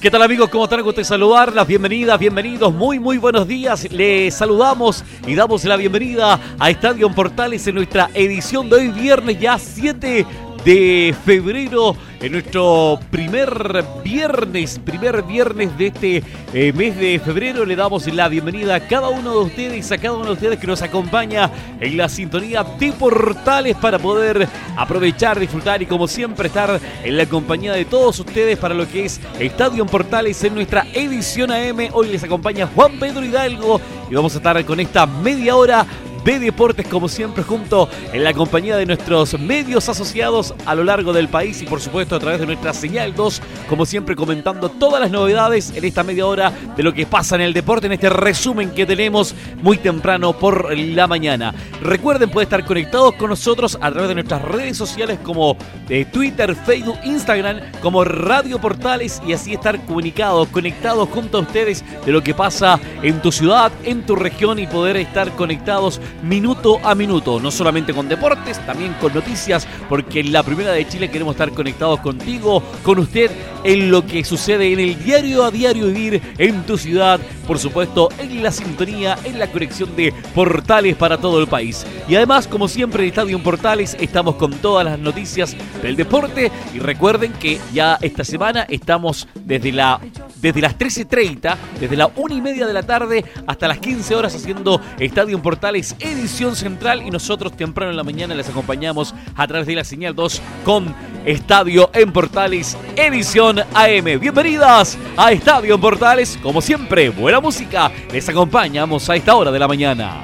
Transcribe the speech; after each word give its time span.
¿Qué 0.00 0.12
tal 0.12 0.22
amigos? 0.22 0.48
¿Cómo 0.48 0.62
están? 0.62 0.80
Gusto 0.82 1.02
saludarlas. 1.02 1.66
Bienvenidas, 1.66 2.20
bienvenidos. 2.20 2.72
Muy, 2.72 3.00
muy 3.00 3.18
buenos 3.18 3.48
días. 3.48 3.90
Les 3.90 4.32
saludamos 4.32 5.02
y 5.26 5.34
damos 5.34 5.64
la 5.64 5.76
bienvenida 5.76 6.38
a 6.56 6.70
Estadio 6.70 7.10
Portales 7.10 7.66
en 7.66 7.74
nuestra 7.74 8.08
edición 8.14 8.70
de 8.70 8.76
hoy 8.76 8.88
viernes 8.88 9.40
ya 9.40 9.58
7 9.58 10.24
de 10.64 11.14
febrero, 11.24 11.96
en 12.20 12.32
nuestro 12.32 12.98
primer 13.10 13.84
viernes, 14.02 14.78
primer 14.78 15.22
viernes 15.22 15.76
de 15.78 15.86
este 15.86 16.22
eh, 16.52 16.72
mes 16.72 16.96
de 16.96 17.18
febrero. 17.18 17.64
Le 17.64 17.76
damos 17.76 18.06
la 18.12 18.28
bienvenida 18.28 18.74
a 18.74 18.80
cada 18.80 19.08
uno 19.08 19.32
de 19.32 19.38
ustedes, 19.38 19.90
a 19.92 19.98
cada 19.98 20.14
uno 20.14 20.26
de 20.26 20.32
ustedes 20.32 20.58
que 20.58 20.66
nos 20.66 20.82
acompaña 20.82 21.50
en 21.80 21.96
la 21.96 22.08
sintonía 22.08 22.64
de 22.64 22.92
portales 22.92 23.76
para 23.76 23.98
poder 23.98 24.48
aprovechar, 24.76 25.38
disfrutar 25.38 25.82
y 25.82 25.86
como 25.86 26.08
siempre 26.08 26.48
estar 26.48 26.80
en 27.04 27.16
la 27.16 27.26
compañía 27.26 27.72
de 27.72 27.84
todos 27.84 28.18
ustedes 28.18 28.58
para 28.58 28.74
lo 28.74 28.88
que 28.88 29.04
es 29.04 29.20
Estadio 29.38 29.86
Portales 29.86 30.42
en 30.44 30.54
nuestra 30.54 30.86
edición 30.92 31.50
AM. 31.50 31.88
Hoy 31.92 32.08
les 32.08 32.24
acompaña 32.24 32.68
Juan 32.74 32.98
Pedro 32.98 33.24
Hidalgo 33.24 33.80
y 34.10 34.14
vamos 34.14 34.34
a 34.34 34.38
estar 34.38 34.64
con 34.64 34.80
esta 34.80 35.06
media 35.06 35.56
hora 35.56 35.86
de 36.34 36.38
deportes, 36.38 36.86
como 36.86 37.08
siempre, 37.08 37.42
junto 37.42 37.88
en 38.12 38.22
la 38.22 38.34
compañía 38.34 38.76
de 38.76 38.84
nuestros 38.84 39.38
medios 39.38 39.88
asociados 39.88 40.54
a 40.66 40.74
lo 40.74 40.84
largo 40.84 41.14
del 41.14 41.28
país 41.28 41.62
y, 41.62 41.64
por 41.64 41.80
supuesto, 41.80 42.16
a 42.16 42.18
través 42.18 42.38
de 42.40 42.44
nuestra 42.44 42.74
señal 42.74 43.14
2, 43.14 43.40
como 43.66 43.86
siempre, 43.86 44.14
comentando 44.14 44.68
todas 44.68 45.00
las 45.00 45.10
novedades 45.10 45.72
en 45.74 45.84
esta 45.86 46.04
media 46.04 46.26
hora 46.26 46.52
de 46.76 46.82
lo 46.82 46.92
que 46.92 47.06
pasa 47.06 47.36
en 47.36 47.40
el 47.40 47.54
deporte, 47.54 47.86
en 47.86 47.94
este 47.94 48.10
resumen 48.10 48.72
que 48.72 48.84
tenemos 48.84 49.34
muy 49.62 49.78
temprano 49.78 50.38
por 50.38 50.76
la 50.76 51.06
mañana. 51.06 51.54
Recuerden, 51.80 52.28
pueden 52.28 52.46
estar 52.46 52.64
conectados 52.66 53.14
con 53.14 53.30
nosotros 53.30 53.78
a 53.80 53.90
través 53.90 54.08
de 54.08 54.14
nuestras 54.14 54.42
redes 54.42 54.76
sociales 54.76 55.18
como 55.22 55.56
eh, 55.88 56.04
Twitter, 56.04 56.54
Facebook, 56.54 56.98
Instagram, 57.04 57.60
como 57.80 58.04
Radio 58.04 58.60
Portales 58.60 59.22
y 59.26 59.32
así 59.32 59.54
estar 59.54 59.80
comunicados, 59.86 60.48
conectados 60.48 61.08
junto 61.08 61.38
a 61.38 61.40
ustedes 61.40 61.82
de 62.04 62.12
lo 62.12 62.22
que 62.22 62.34
pasa 62.34 62.78
en 63.02 63.22
tu 63.22 63.32
ciudad, 63.32 63.72
en 63.84 64.04
tu 64.04 64.14
región 64.14 64.58
y 64.58 64.66
poder 64.66 64.98
estar 64.98 65.32
conectados 65.32 66.00
minuto 66.22 66.78
a 66.82 66.94
minuto, 66.94 67.40
no 67.40 67.50
solamente 67.50 67.94
con 67.94 68.08
deportes, 68.08 68.64
también 68.66 68.94
con 69.00 69.14
noticias, 69.14 69.66
porque 69.88 70.20
en 70.20 70.32
la 70.32 70.42
primera 70.42 70.72
de 70.72 70.86
Chile 70.86 71.10
queremos 71.10 71.34
estar 71.34 71.52
conectados 71.52 72.00
contigo, 72.00 72.62
con 72.82 72.98
usted, 72.98 73.30
en 73.64 73.90
lo 73.90 74.06
que 74.06 74.24
sucede 74.24 74.72
en 74.72 74.80
el 74.80 75.02
diario 75.02 75.44
a 75.44 75.50
diario 75.50 75.86
vivir 75.86 76.22
en 76.38 76.62
tu 76.64 76.78
ciudad, 76.78 77.20
por 77.46 77.58
supuesto, 77.58 78.08
en 78.18 78.42
la 78.42 78.52
sintonía, 78.52 79.18
en 79.24 79.38
la 79.38 79.50
conexión 79.50 79.94
de 79.96 80.12
portales 80.34 80.96
para 80.96 81.18
todo 81.18 81.40
el 81.40 81.46
país. 81.46 81.84
Y 82.08 82.14
además, 82.14 82.46
como 82.46 82.68
siempre, 82.68 83.02
en 83.02 83.08
Estadio 83.10 83.42
Portales 83.42 83.96
estamos 84.00 84.36
con 84.36 84.52
todas 84.54 84.84
las 84.84 84.98
noticias 84.98 85.56
del 85.82 85.96
deporte 85.96 86.50
y 86.74 86.78
recuerden 86.78 87.32
que 87.32 87.60
ya 87.72 87.98
esta 88.00 88.24
semana 88.24 88.66
estamos 88.68 89.28
desde 89.34 89.72
la 89.72 90.00
desde 90.40 90.60
las 90.60 90.78
13.30, 90.78 91.56
desde 91.80 91.96
la 91.96 92.10
1 92.14 92.34
y 92.34 92.40
media 92.40 92.66
de 92.66 92.72
la 92.72 92.82
tarde 92.82 93.24
hasta 93.46 93.68
las 93.68 93.78
15 93.78 94.14
horas 94.14 94.34
haciendo 94.34 94.80
Estadio 94.98 95.40
Portales 95.42 95.96
edición 96.00 96.56
central 96.56 97.02
y 97.02 97.10
nosotros 97.10 97.56
temprano 97.56 97.90
en 97.90 97.96
la 97.96 98.04
mañana 98.04 98.34
les 98.34 98.48
acompañamos 98.48 99.14
a 99.36 99.46
través 99.46 99.66
de 99.66 99.74
la 99.74 99.84
señal 99.84 100.14
2 100.14 100.42
con 100.64 100.94
Estadio 101.24 101.90
en 101.92 102.12
Portales 102.12 102.76
edición 102.96 103.60
AM. 103.74 104.20
Bienvenidas 104.20 104.98
a 105.16 105.32
Estadio 105.32 105.74
en 105.74 105.80
Portales, 105.80 106.38
como 106.42 106.60
siempre, 106.60 107.10
buena 107.10 107.40
música, 107.40 107.90
les 108.12 108.28
acompañamos 108.28 109.08
a 109.10 109.16
esta 109.16 109.34
hora 109.34 109.50
de 109.50 109.58
la 109.58 109.68
mañana. 109.68 110.22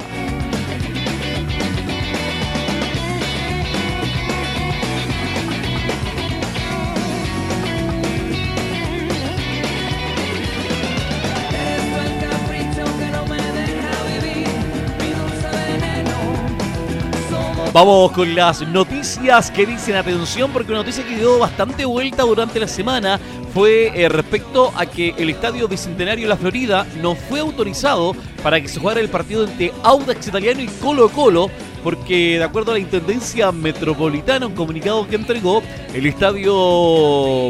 Vamos 17.74 18.12
con 18.12 18.36
las 18.36 18.60
noticias 18.68 19.50
que 19.50 19.66
dicen 19.66 19.96
atención, 19.96 20.52
porque 20.52 20.70
una 20.70 20.82
noticia 20.82 21.04
que 21.04 21.16
dio 21.16 21.40
bastante 21.40 21.84
vuelta 21.84 22.22
durante 22.22 22.60
la 22.60 22.68
semana 22.68 23.18
fue 23.52 23.90
eh, 24.00 24.08
respecto 24.08 24.72
a 24.76 24.86
que 24.86 25.12
el 25.18 25.30
Estadio 25.30 25.66
Bicentenario 25.66 26.28
La 26.28 26.36
Florida 26.36 26.86
no 27.02 27.16
fue 27.16 27.40
autorizado 27.40 28.14
para 28.44 28.60
que 28.60 28.68
se 28.68 28.78
jugara 28.78 29.00
el 29.00 29.08
partido 29.08 29.42
entre 29.42 29.72
Audax 29.82 30.28
Italiano 30.28 30.60
y 30.60 30.68
Colo 30.68 31.08
Colo 31.08 31.50
porque 31.84 32.39
de 32.39 32.45
acuerdo 32.45 32.71
a 32.71 32.75
la 32.75 32.81
Intendencia 32.81 33.53
Metropolitana, 33.53 34.47
un 34.47 34.55
comunicado 34.55 35.06
que 35.06 35.17
entregó, 35.17 35.62
el 35.93 36.06
Estadio 36.06 36.55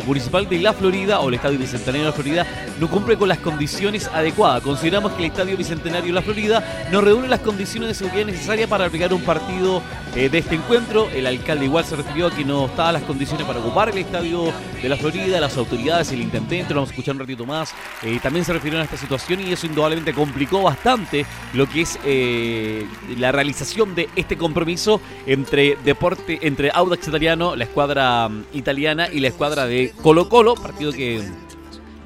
Municipal 0.05 0.49
de 0.49 0.59
La 0.59 0.73
Florida 0.73 1.21
o 1.21 1.29
el 1.29 1.35
Estadio 1.35 1.57
Bicentenario 1.57 2.01
de 2.01 2.09
La 2.09 2.13
Florida 2.13 2.47
no 2.81 2.91
cumple 2.91 3.17
con 3.17 3.29
las 3.29 3.39
condiciones 3.39 4.09
adecuadas. 4.09 4.61
Consideramos 4.65 5.13
que 5.13 5.21
el 5.25 5.31
Estadio 5.31 5.57
Bicentenario 5.57 6.09
de 6.09 6.13
La 6.15 6.23
Florida 6.23 6.89
no 6.91 7.01
reúne 7.01 7.29
las 7.29 7.41
condiciones 7.41 7.91
de 7.91 7.95
seguridad 7.95 8.27
necesarias 8.27 8.69
para 8.69 8.87
aplicar 8.87 9.15
un 9.15 9.23
partido 9.23 9.81
eh, 10.17 10.29
de 10.29 10.39
este 10.39 10.57
encuentro. 10.57 11.09
El 11.15 11.29
alcalde 11.29 11.67
igual 11.67 11.85
se 11.85 11.95
refirió 11.95 12.27
a 12.27 12.35
que 12.35 12.45
no 12.45 12.67
estaban 12.67 12.95
las 12.95 13.05
condiciones 13.05 13.47
para 13.47 13.61
ocupar 13.61 13.91
el 13.91 13.99
Estadio 13.99 14.53
de 14.85 14.91
La 14.91 14.97
Florida, 14.99 15.41
las 15.41 15.57
autoridades, 15.57 16.13
el 16.13 16.21
intendente, 16.21 16.75
lo 16.75 16.81
vamos 16.81 16.91
a 16.91 16.93
escuchar 16.93 17.15
un 17.15 17.21
ratito 17.21 17.47
más, 17.47 17.75
eh, 18.03 18.19
también 18.23 18.45
se 18.45 18.53
refirieron 18.53 18.83
a 18.83 18.85
esta 18.85 18.99
situación 18.99 19.41
y 19.41 19.51
eso 19.51 19.67
indudablemente 19.67 20.13
complicó 20.13 20.61
bastante 20.61 21.25
lo 21.55 21.67
que 21.67 21.81
es 21.81 21.99
eh, 22.05 22.87
la 23.17 23.33
realización 23.33 23.95
de 23.95 24.11
este 24.15 24.37
compromiso 24.37 25.01
entre 25.27 25.79
deporte, 25.87 26.39
entre 26.43 26.71
Audax 26.71 27.09
Italiano, 27.09 27.57
la 27.57 27.65
escuadra 27.65 28.29
mm, 28.29 28.45
italiana 28.53 29.09
y 29.11 29.21
la 29.21 29.29
escuadra 29.29 29.67
de 29.67 29.91
Colo 30.03 30.29
Colo, 30.29 30.55
partido 30.55 30.93
que 30.93 31.23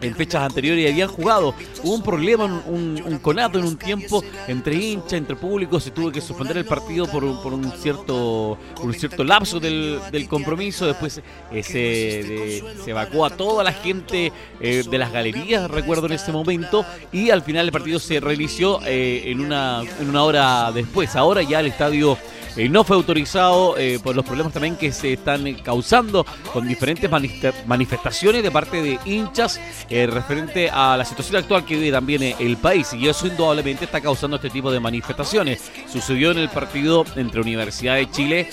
en 0.00 0.14
fechas 0.14 0.42
anteriores 0.42 0.90
habían 0.90 1.08
jugado. 1.08 1.54
Hubo 1.82 1.94
un 1.94 2.02
problema, 2.02 2.44
un, 2.66 3.18
conato 3.22 3.58
en 3.58 3.64
un 3.64 3.76
tiempo 3.76 4.22
entre 4.46 4.74
hinchas, 4.74 5.14
entre 5.14 5.36
públicos, 5.36 5.82
se 5.82 5.90
tuvo 5.90 6.10
que 6.10 6.20
suspender 6.20 6.56
el 6.56 6.64
partido 6.64 7.06
por, 7.06 7.24
un 7.24 7.72
cierto 7.72 8.58
un 8.82 8.94
cierto 8.94 9.24
lapso 9.24 9.60
del, 9.60 10.26
compromiso. 10.28 10.86
Después 10.86 11.20
eh, 11.52 11.62
se, 11.62 12.90
evacuó 12.90 13.26
a 13.26 13.30
toda 13.30 13.64
la 13.64 13.72
gente 13.72 14.32
eh, 14.60 14.84
de 14.88 14.98
las 14.98 15.12
galerías, 15.12 15.70
recuerdo 15.70 16.06
en 16.06 16.12
ese 16.12 16.32
momento, 16.32 16.84
y 17.12 17.30
al 17.30 17.42
final 17.42 17.66
el 17.66 17.72
partido 17.72 17.98
se 17.98 18.20
reinició 18.20 18.80
eh, 18.84 19.24
en 19.26 19.40
una 19.40 19.82
hora 20.22 20.72
después. 20.72 21.16
Ahora 21.16 21.42
ya 21.42 21.60
el 21.60 21.66
estadio 21.66 22.18
eh, 22.56 22.68
no 22.68 22.84
fue 22.84 22.96
autorizado 22.96 23.76
eh, 23.78 23.98
por 24.02 24.16
los 24.16 24.24
problemas 24.24 24.52
también 24.52 24.76
que 24.76 24.92
se 24.92 25.14
están 25.14 25.52
causando 25.62 26.24
con 26.52 26.66
diferentes 26.66 27.10
manifestaciones 27.66 28.42
de 28.42 28.50
parte 28.50 28.82
de 28.82 28.98
hinchas 29.04 29.60
eh, 29.88 30.06
referente 30.06 30.70
a 30.70 30.96
la 30.96 31.04
situación 31.04 31.36
actual 31.36 31.64
que 31.64 31.76
vive 31.76 31.92
también 31.92 32.22
el 32.38 32.56
país 32.56 32.92
y 32.94 33.08
eso 33.08 33.26
indudablemente 33.26 33.84
está 33.84 34.00
causando 34.00 34.36
este 34.36 34.50
tipo 34.50 34.70
de 34.70 34.80
manifestaciones. 34.80 35.70
Sucedió 35.90 36.30
en 36.30 36.38
el 36.38 36.48
partido 36.48 37.04
entre 37.16 37.40
Universidad 37.40 37.96
de 37.96 38.10
Chile 38.10 38.48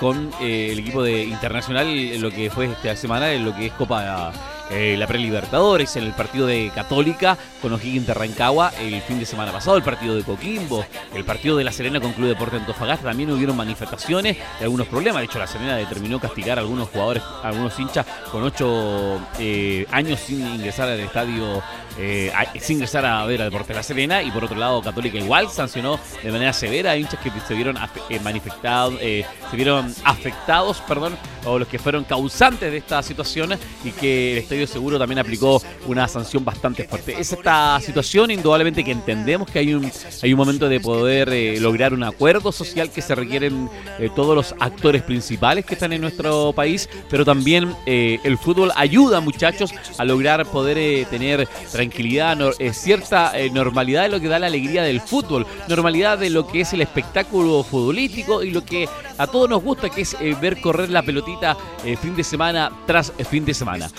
con 0.00 0.30
el 0.40 0.78
equipo 0.78 1.02
de 1.02 1.24
Internacional 1.24 1.88
lo 2.20 2.30
que 2.30 2.50
fue 2.50 2.66
esta 2.66 2.96
semana 2.96 3.32
en 3.32 3.44
lo 3.44 3.54
que 3.54 3.66
es 3.66 3.72
Copa 3.72 4.32
eh, 4.70 4.96
la 4.98 5.06
Prelibertadores, 5.06 5.96
en 5.96 6.04
el 6.04 6.12
partido 6.12 6.46
de 6.46 6.70
Católica 6.74 7.38
con 7.62 7.72
O'Higgins 7.72 8.06
de 8.06 8.14
Rancagua 8.14 8.72
el 8.80 9.00
fin 9.02 9.18
de 9.18 9.26
semana 9.26 9.52
pasado, 9.52 9.76
el 9.76 9.82
partido 9.82 10.14
de 10.14 10.22
Coquimbo, 10.22 10.84
el 11.14 11.24
partido 11.24 11.56
de 11.56 11.64
La 11.64 11.72
Serena 11.72 12.00
con 12.00 12.12
Club 12.12 12.28
Deporte 12.28 12.56
Antofagasta, 12.56 13.08
también 13.08 13.30
hubieron 13.30 13.56
manifestaciones 13.56 14.36
y 14.60 14.64
algunos 14.64 14.86
problemas. 14.86 15.20
De 15.20 15.26
hecho, 15.26 15.38
La 15.38 15.46
Serena 15.46 15.76
determinó 15.76 16.20
castigar 16.20 16.58
a 16.58 16.60
algunos 16.60 16.88
jugadores, 16.88 17.22
a 17.22 17.48
algunos 17.48 17.78
hinchas 17.78 18.06
con 18.30 18.42
ocho 18.42 19.20
eh, 19.38 19.86
años 19.90 20.20
sin 20.20 20.46
ingresar 20.46 20.88
al 20.88 21.00
estadio 21.00 21.62
eh, 21.98 22.30
sin 22.60 22.76
ingresar 22.76 23.04
a 23.04 23.24
ver 23.24 23.42
a 23.42 23.44
Deporte 23.44 23.74
La 23.74 23.82
Serena 23.82 24.22
y 24.22 24.30
por 24.30 24.44
otro 24.44 24.56
lado 24.56 24.80
Católica 24.82 25.18
igual 25.18 25.48
sancionó 25.50 25.98
de 26.22 26.30
manera 26.30 26.52
severa 26.52 26.92
a 26.92 26.96
hinchas 26.96 27.18
que 27.20 27.30
se 27.46 27.54
vieron 27.54 27.76
eh, 28.08 28.20
manifestados, 28.20 29.00
se 29.00 29.56
vieron 29.56 29.92
afectados, 30.04 30.80
perdón, 30.82 31.16
o 31.44 31.58
los 31.58 31.66
que 31.66 31.78
fueron 31.78 32.04
causantes 32.04 32.70
de 32.70 32.78
esta 32.78 33.02
situación 33.02 33.58
y 33.82 33.90
que 33.90 34.32
el 34.32 34.38
Estadio 34.38 34.57
Seguro 34.66 34.98
también 34.98 35.18
aplicó 35.18 35.62
una 35.86 36.08
sanción 36.08 36.44
bastante 36.44 36.84
fuerte. 36.84 37.14
Es 37.18 37.32
esta 37.32 37.80
situación, 37.80 38.30
indudablemente, 38.30 38.84
que 38.84 38.92
entendemos 38.92 39.50
que 39.50 39.58
hay 39.58 39.74
un, 39.74 39.90
hay 40.22 40.32
un 40.32 40.38
momento 40.38 40.68
de 40.68 40.80
poder 40.80 41.28
eh, 41.30 41.60
lograr 41.60 41.94
un 41.94 42.02
acuerdo 42.02 42.52
social 42.52 42.90
que 42.90 43.02
se 43.02 43.14
requieren 43.14 43.68
eh, 43.98 44.10
todos 44.14 44.34
los 44.34 44.54
actores 44.60 45.02
principales 45.02 45.64
que 45.64 45.74
están 45.74 45.92
en 45.92 46.00
nuestro 46.00 46.52
país, 46.52 46.88
pero 47.08 47.24
también 47.24 47.74
eh, 47.86 48.18
el 48.24 48.38
fútbol 48.38 48.72
ayuda, 48.76 49.20
muchachos, 49.20 49.72
a 49.96 50.04
lograr 50.04 50.46
poder 50.46 51.06
tener 51.06 51.48
tranquilidad, 51.72 52.38
cierta 52.72 53.32
normalidad 53.52 54.02
de 54.02 54.08
lo 54.10 54.20
que 54.20 54.28
da 54.28 54.38
la 54.38 54.46
alegría 54.46 54.82
del 54.82 55.00
fútbol, 55.00 55.46
normalidad 55.68 56.18
de 56.18 56.30
lo 56.30 56.46
que 56.46 56.60
es 56.60 56.72
el 56.72 56.80
espectáculo 56.80 57.62
futbolístico 57.62 58.42
y 58.42 58.50
lo 58.50 58.64
que 58.64 58.88
a 59.16 59.26
todos 59.26 59.48
nos 59.48 59.62
gusta, 59.62 59.88
que 59.88 60.02
es 60.02 60.16
ver 60.40 60.60
correr 60.60 60.90
la 60.90 61.02
pelotita 61.02 61.56
fin 62.00 62.14
de 62.14 62.24
semana 62.24 62.70
tras 62.86 63.12
fin 63.28 63.44
de 63.44 63.54
semana. 63.54 63.90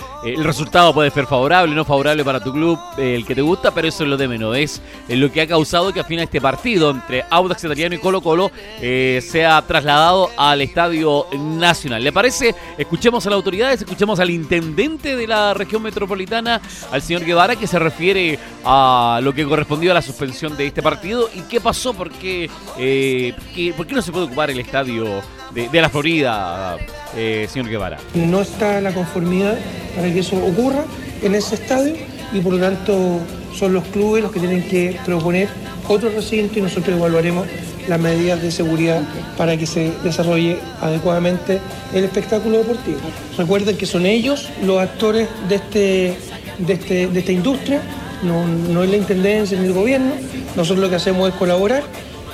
Resultado 0.49 0.93
puede 0.93 1.11
ser 1.11 1.27
favorable, 1.27 1.75
no 1.75 1.85
favorable 1.85 2.23
para 2.25 2.39
tu 2.39 2.51
club, 2.51 2.79
el 2.97 3.23
que 3.23 3.35
te 3.35 3.41
gusta, 3.41 3.71
pero 3.71 3.87
eso 3.87 4.03
es 4.03 4.09
lo 4.09 4.17
de 4.17 4.27
menos. 4.27 4.57
Es 4.57 4.81
lo 5.07 5.31
que 5.31 5.41
ha 5.41 5.47
causado 5.47 5.93
que 5.93 5.99
al 5.99 6.05
final 6.05 6.23
este 6.23 6.41
partido 6.41 6.89
entre 6.89 7.23
Audax 7.29 7.63
Italiano 7.63 7.93
y 7.93 7.99
Colo 7.99 8.21
Colo 8.21 8.51
eh, 8.81 9.21
sea 9.23 9.61
trasladado 9.61 10.31
al 10.37 10.61
Estadio 10.61 11.27
Nacional. 11.37 12.03
¿Le 12.03 12.11
parece? 12.11 12.55
Escuchemos 12.77 13.25
a 13.27 13.29
las 13.29 13.37
autoridades, 13.37 13.81
escuchemos 13.81 14.19
al 14.19 14.31
intendente 14.31 15.15
de 15.15 15.27
la 15.27 15.53
región 15.53 15.83
metropolitana, 15.83 16.59
al 16.91 17.01
señor 17.01 17.23
Guevara, 17.23 17.55
que 17.55 17.67
se 17.67 17.77
refiere 17.77 18.39
a 18.65 19.19
lo 19.21 19.33
que 19.33 19.45
correspondió 19.45 19.91
a 19.91 19.93
la 19.93 20.01
suspensión 20.01 20.57
de 20.57 20.65
este 20.65 20.81
partido 20.81 21.29
y 21.35 21.41
qué 21.41 21.61
pasó, 21.61 21.93
por 21.93 22.09
qué, 22.09 22.49
eh, 22.77 23.33
por 23.77 23.85
qué 23.85 23.93
no 23.93 24.01
se 24.01 24.11
puede 24.11 24.25
ocupar 24.25 24.49
el 24.49 24.59
estadio 24.59 25.21
de, 25.53 25.81
la 25.81 25.89
Florida, 25.89 26.77
eh, 27.15 27.47
señor 27.49 27.69
Guevara. 27.69 27.97
No 28.13 28.41
está 28.41 28.81
la 28.81 28.93
conformidad 28.93 29.57
para 29.95 30.11
que 30.11 30.19
eso 30.19 30.37
ocurra 30.37 30.83
en 31.21 31.35
ese 31.35 31.55
estadio 31.55 31.95
y 32.33 32.39
por 32.41 32.53
lo 32.53 32.59
tanto 32.59 33.19
son 33.57 33.73
los 33.73 33.83
clubes 33.85 34.23
los 34.23 34.31
que 34.31 34.39
tienen 34.39 34.63
que 34.67 34.97
proponer 35.05 35.49
otro 35.87 36.09
recinto 36.09 36.59
y 36.59 36.61
nosotros 36.61 36.95
evaluaremos 36.95 37.47
las 37.87 37.99
medidas 37.99 38.41
de 38.41 38.51
seguridad 38.51 39.01
para 39.35 39.57
que 39.57 39.65
se 39.65 39.91
desarrolle 40.03 40.59
adecuadamente 40.79 41.59
el 41.93 42.03
espectáculo 42.03 42.59
deportivo. 42.59 42.99
Recuerden 43.37 43.75
que 43.75 43.87
son 43.87 44.05
ellos 44.05 44.49
los 44.63 44.79
actores 44.79 45.27
de, 45.49 45.55
este, 45.55 46.17
de, 46.59 46.73
este, 46.73 47.07
de 47.07 47.19
esta 47.19 47.31
industria, 47.31 47.81
no, 48.21 48.47
no 48.47 48.83
es 48.83 48.89
la 48.91 48.97
intendencia 48.97 49.59
ni 49.59 49.65
el 49.65 49.73
gobierno, 49.73 50.11
nosotros 50.55 50.79
lo 50.79 50.89
que 50.89 50.97
hacemos 50.97 51.29
es 51.29 51.35
colaborar, 51.35 51.81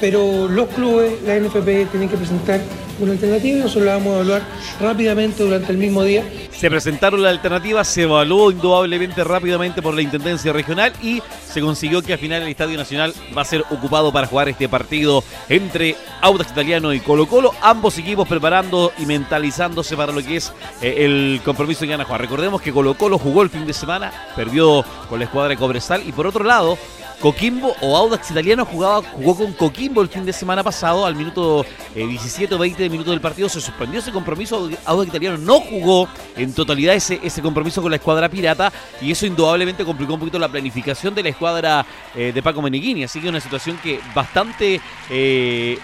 pero 0.02 0.50
los 0.50 0.68
clubes, 0.70 1.14
la 1.26 1.40
NFP, 1.40 1.90
tienen 1.92 2.10
que 2.10 2.18
presentar 2.18 2.60
una 3.00 3.14
alternativa 3.14 3.58
y 3.58 3.62
nosotros 3.62 3.86
la 3.86 3.94
vamos 3.94 4.08
a 4.08 4.16
evaluar 4.16 4.42
rápidamente 4.80 5.44
durante 5.44 5.72
el 5.72 5.78
mismo 5.78 6.04
día. 6.04 6.24
Se 6.52 6.70
presentaron 6.70 7.22
las 7.22 7.32
alternativas, 7.32 7.88
se 7.88 8.04
evaluó 8.04 8.52
indudablemente 8.52 9.24
rápidamente 9.24 9.82
por 9.82 9.94
la 9.94 10.02
Intendencia 10.02 10.54
Regional 10.54 10.94
y 11.02 11.22
se 11.52 11.62
consiguió 11.62 12.02
que 12.02 12.14
al 12.14 12.20
final 12.20 12.42
el 12.42 12.48
Estadio 12.50 12.78
Nacional 12.78 13.14
va 13.38 13.42
a 13.42 13.46
ser 13.46 13.64
ocupado 13.70 14.12
para 14.12 14.28
jugar 14.28 14.50
este 14.50 14.70
partido 14.70 15.24
entre 15.50 15.96
Audax 16.22 16.52
Italiano 16.52 16.94
y 16.94 17.00
Colo 17.00 17.28
Colo, 17.28 17.52
ambos 17.62 17.98
equipos 17.98 18.28
preparando 18.28 18.92
y 18.98 19.06
mentalizándose 19.06 19.96
para 19.96 20.12
lo 20.12 20.24
que 20.24 20.38
es 20.38 20.54
eh, 20.82 21.06
el 21.06 21.42
compromiso 21.44 21.82
que 21.82 21.92
van 21.92 22.02
a 22.02 22.06
jugar. 22.06 22.22
Recordemos 22.22 22.62
que 22.62 22.72
Colo 22.72 22.96
Colo 22.96 23.18
jugó 23.18 23.42
el 23.42 23.50
fin 23.50 23.66
de 23.66 23.74
semana, 23.74 24.12
perdió 24.36 24.84
con 25.10 25.20
la 25.20 25.26
escuadra 25.26 25.50
de 25.50 25.58
Cobresal 25.58 26.08
y 26.08 26.12
por 26.12 26.28
otro 26.28 26.44
lado 26.44 26.78
Coquimbo 27.20 27.76
o 27.82 27.96
Audax 27.98 28.32
Italiano 28.32 28.66
jugaba, 28.66 29.02
jugó 29.02 29.36
con 29.36 29.54
Coquimbo 29.54 30.02
el 30.02 30.10
fin 30.10 30.26
de 30.26 30.34
semana 30.34 30.64
pasado, 30.64 31.06
al 31.06 31.16
minuto 31.16 31.66
17 31.94 32.54
o 32.54 32.58
20 32.58 32.90
minutos 32.90 33.12
del 33.12 33.22
partido 33.22 33.50
se 33.50 33.62
suspendió 33.62 34.00
ese 34.00 34.12
compromiso, 34.12 34.70
Audax 34.86 35.10
Italiano 35.10 35.38
no 35.38 35.60
jugó 35.60 36.08
en 36.36 36.54
totalidad 36.54 36.96
ese, 36.96 37.20
ese 37.24 37.42
compromiso 37.42 37.82
con 37.82 37.90
la 37.92 37.98
escuadra 37.98 38.30
pirata 38.30 38.72
y 39.02 39.12
eso 39.12 39.26
indudablemente 39.26 39.86
complicó 39.86 40.14
un 40.14 40.20
poquito 40.20 40.38
la 40.40 40.50
planificación 40.50 41.16
de 41.16 41.24
la 41.24 41.30
escuadra 41.30 41.86
eh, 42.16 42.32
de 42.34 42.44
Paco 42.44 42.62
Meneghini, 42.62 43.04
así 43.04 43.22
que 43.22 43.30
una 43.30 43.40
situación 43.40 43.78
que 43.82 44.00
bastante, 44.14 44.82
eh, 45.10 45.78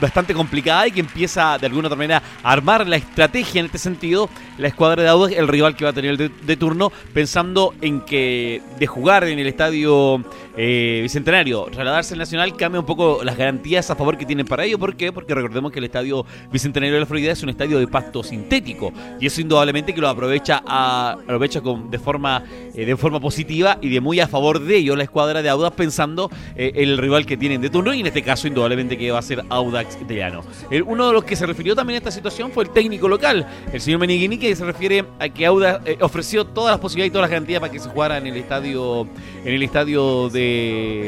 bastante 0.00 0.34
complicada 0.34 0.86
y 0.86 0.92
que 0.92 1.00
empieza 1.00 1.58
de 1.58 1.66
alguna 1.66 1.88
otra 1.88 1.96
manera 1.96 2.22
a 2.42 2.52
armar 2.52 2.86
la 2.86 2.96
estrategia 2.96 3.60
en 3.60 3.66
este 3.66 3.78
sentido, 3.78 4.28
la 4.58 4.68
escuadra 4.68 5.02
de 5.02 5.08
Audax, 5.08 5.36
el 5.36 5.48
rival 5.48 5.76
que 5.76 5.84
va 5.84 5.90
a 5.90 5.94
tener 5.94 6.16
de, 6.16 6.56
turno, 6.56 6.92
pensando 7.12 7.74
en 7.80 8.00
que 8.02 8.62
de 8.78 8.86
jugar 8.86 9.24
en 9.24 9.38
el 9.38 9.46
estadio... 9.46 10.22
Eh, 10.56 10.73
eh, 10.76 11.00
Bicentenario, 11.02 11.66
trasladarse 11.70 12.14
al 12.14 12.18
Nacional 12.18 12.56
cambia 12.56 12.80
un 12.80 12.86
poco 12.86 13.22
las 13.22 13.36
garantías 13.36 13.88
a 13.90 13.94
favor 13.94 14.18
que 14.18 14.26
tienen 14.26 14.44
para 14.44 14.64
ello. 14.64 14.76
¿Por 14.76 14.96
qué? 14.96 15.12
Porque 15.12 15.32
recordemos 15.32 15.70
que 15.70 15.78
el 15.78 15.84
estadio 15.84 16.26
Bicentenario 16.50 16.94
de 16.94 17.00
la 17.00 17.06
Florida 17.06 17.30
es 17.30 17.42
un 17.44 17.48
estadio 17.48 17.78
de 17.78 17.86
pasto 17.86 18.24
sintético 18.24 18.92
y 19.20 19.26
eso 19.26 19.40
indudablemente 19.40 19.94
que 19.94 20.00
lo 20.00 20.08
aprovecha 20.08 20.62
a, 20.66 21.12
aprovecha 21.12 21.60
con, 21.60 21.90
de 21.90 21.98
forma 22.00 22.42
eh, 22.74 22.84
de 22.84 22.96
forma 22.96 23.20
positiva 23.20 23.78
y 23.80 23.88
de 23.88 24.00
muy 24.00 24.18
a 24.18 24.26
favor 24.26 24.58
de 24.58 24.78
ello 24.78 24.96
la 24.96 25.04
escuadra 25.04 25.42
de 25.42 25.48
Audax 25.48 25.76
pensando 25.76 26.28
eh, 26.56 26.72
el 26.74 26.98
rival 26.98 27.24
que 27.24 27.36
tienen 27.36 27.60
de 27.60 27.70
turno 27.70 27.94
y 27.94 28.00
en 28.00 28.08
este 28.08 28.22
caso 28.22 28.48
indudablemente 28.48 28.98
que 28.98 29.12
va 29.12 29.20
a 29.20 29.22
ser 29.22 29.44
Audax 29.48 30.00
italiano. 30.02 30.42
uno 30.86 31.06
de 31.06 31.12
los 31.12 31.24
que 31.24 31.36
se 31.36 31.46
refirió 31.46 31.76
también 31.76 31.96
a 31.96 31.98
esta 31.98 32.10
situación 32.10 32.50
fue 32.50 32.64
el 32.64 32.70
técnico 32.70 33.06
local, 33.06 33.46
el 33.72 33.80
señor 33.80 34.00
Meniguini, 34.00 34.38
que 34.38 34.56
se 34.56 34.64
refiere 34.64 35.04
a 35.20 35.28
que 35.28 35.46
Audax 35.46 36.02
ofreció 36.02 36.44
todas 36.44 36.72
las 36.72 36.80
posibilidades 36.80 37.10
y 37.10 37.12
todas 37.12 37.22
las 37.24 37.30
garantías 37.30 37.60
para 37.60 37.72
que 37.72 37.78
se 37.78 37.88
jugara 37.88 38.18
en 38.18 38.26
el 38.26 38.36
estadio 38.36 39.06
en 39.44 39.54
el 39.54 39.62
estadio 39.62 40.28
de 40.30 40.63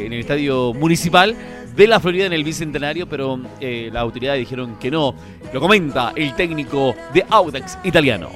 en 0.07 0.13
el 0.13 0.21
estadio 0.21 0.73
municipal 0.75 1.37
de 1.77 1.87
la 1.87 2.01
Florida 2.01 2.25
en 2.25 2.33
el 2.33 2.43
Bicentenario, 2.43 3.07
pero 3.07 3.39
eh, 3.61 3.91
las 3.93 4.03
autoridades 4.03 4.41
dijeron 4.41 4.79
que 4.81 4.91
no. 4.91 5.15
Lo 5.53 5.61
comenta 5.61 6.13
el 6.17 6.35
técnico 6.35 6.97
de 7.13 7.25
Audax 7.29 7.79
italiano. 7.85 8.31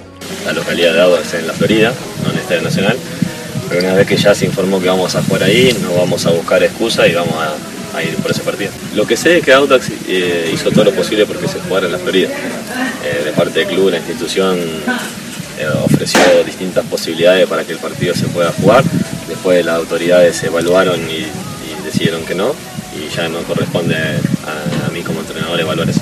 La 0.45 0.53
localidad 0.53 0.93
de 0.93 1.01
Audax 1.01 1.35
en 1.35 1.47
la 1.47 1.55
Florida, 1.55 1.93
no 2.23 2.31
en 2.31 2.37
el 2.37 2.43
Estadio 2.43 2.63
Nacional. 2.63 2.97
Pero 3.69 3.83
una 3.83 3.95
vez 3.95 4.07
que 4.07 4.17
ya 4.17 4.35
se 4.35 4.45
informó 4.47 4.81
que 4.81 4.89
vamos 4.89 5.15
a 5.17 5.23
jugar 5.23 5.45
ahí, 5.45 5.75
no 5.83 5.95
vamos 5.95 6.27
a 6.27 6.31
buscar 6.31 6.63
excusa 6.63 7.07
y 7.07 7.15
vamos 7.15 7.35
a, 7.35 8.03
ir 8.03 8.15
por 8.17 8.31
ese 8.31 8.43
partido. 8.43 8.71
Lo 8.95 9.07
que 9.07 9.17
sé 9.17 9.39
es 9.39 9.45
que 9.45 9.53
Audax 9.53 9.91
eh, 10.09 10.51
hizo 10.53 10.71
todo 10.71 10.85
lo 10.85 10.93
posible 10.93 11.27
porque 11.27 11.49
se 11.49 11.59
jugara 11.61 11.87
en 11.87 11.93
la 11.93 11.99
Florida. 11.99 12.29
Eh, 12.29 13.25
de 13.25 13.33
parte 13.33 13.61
del 13.61 13.69
club, 13.69 13.91
la 13.91 13.97
institución 13.97 14.59
ofreció 15.85 16.23
distintas 16.47 16.87
posibilidades 16.87 17.47
para 17.47 17.65
que 17.65 17.73
el 17.73 17.79
partido 17.79 18.15
se 18.15 18.27
pueda 18.29 18.51
jugar 18.53 18.83
Después 19.31 19.65
las 19.65 19.77
autoridades 19.77 20.43
evaluaron 20.43 20.99
y, 21.09 21.25
decidieron 21.85 22.25
que 22.25 22.35
no 22.35 22.53
y 22.94 23.09
ya 23.15 23.29
no 23.29 23.38
corresponde 23.44 23.97
a, 23.97 24.91
mí 24.93 25.03
como 25.03 25.21
entrenador 25.21 25.59
evaluar 25.59 25.88
eso. 25.88 26.00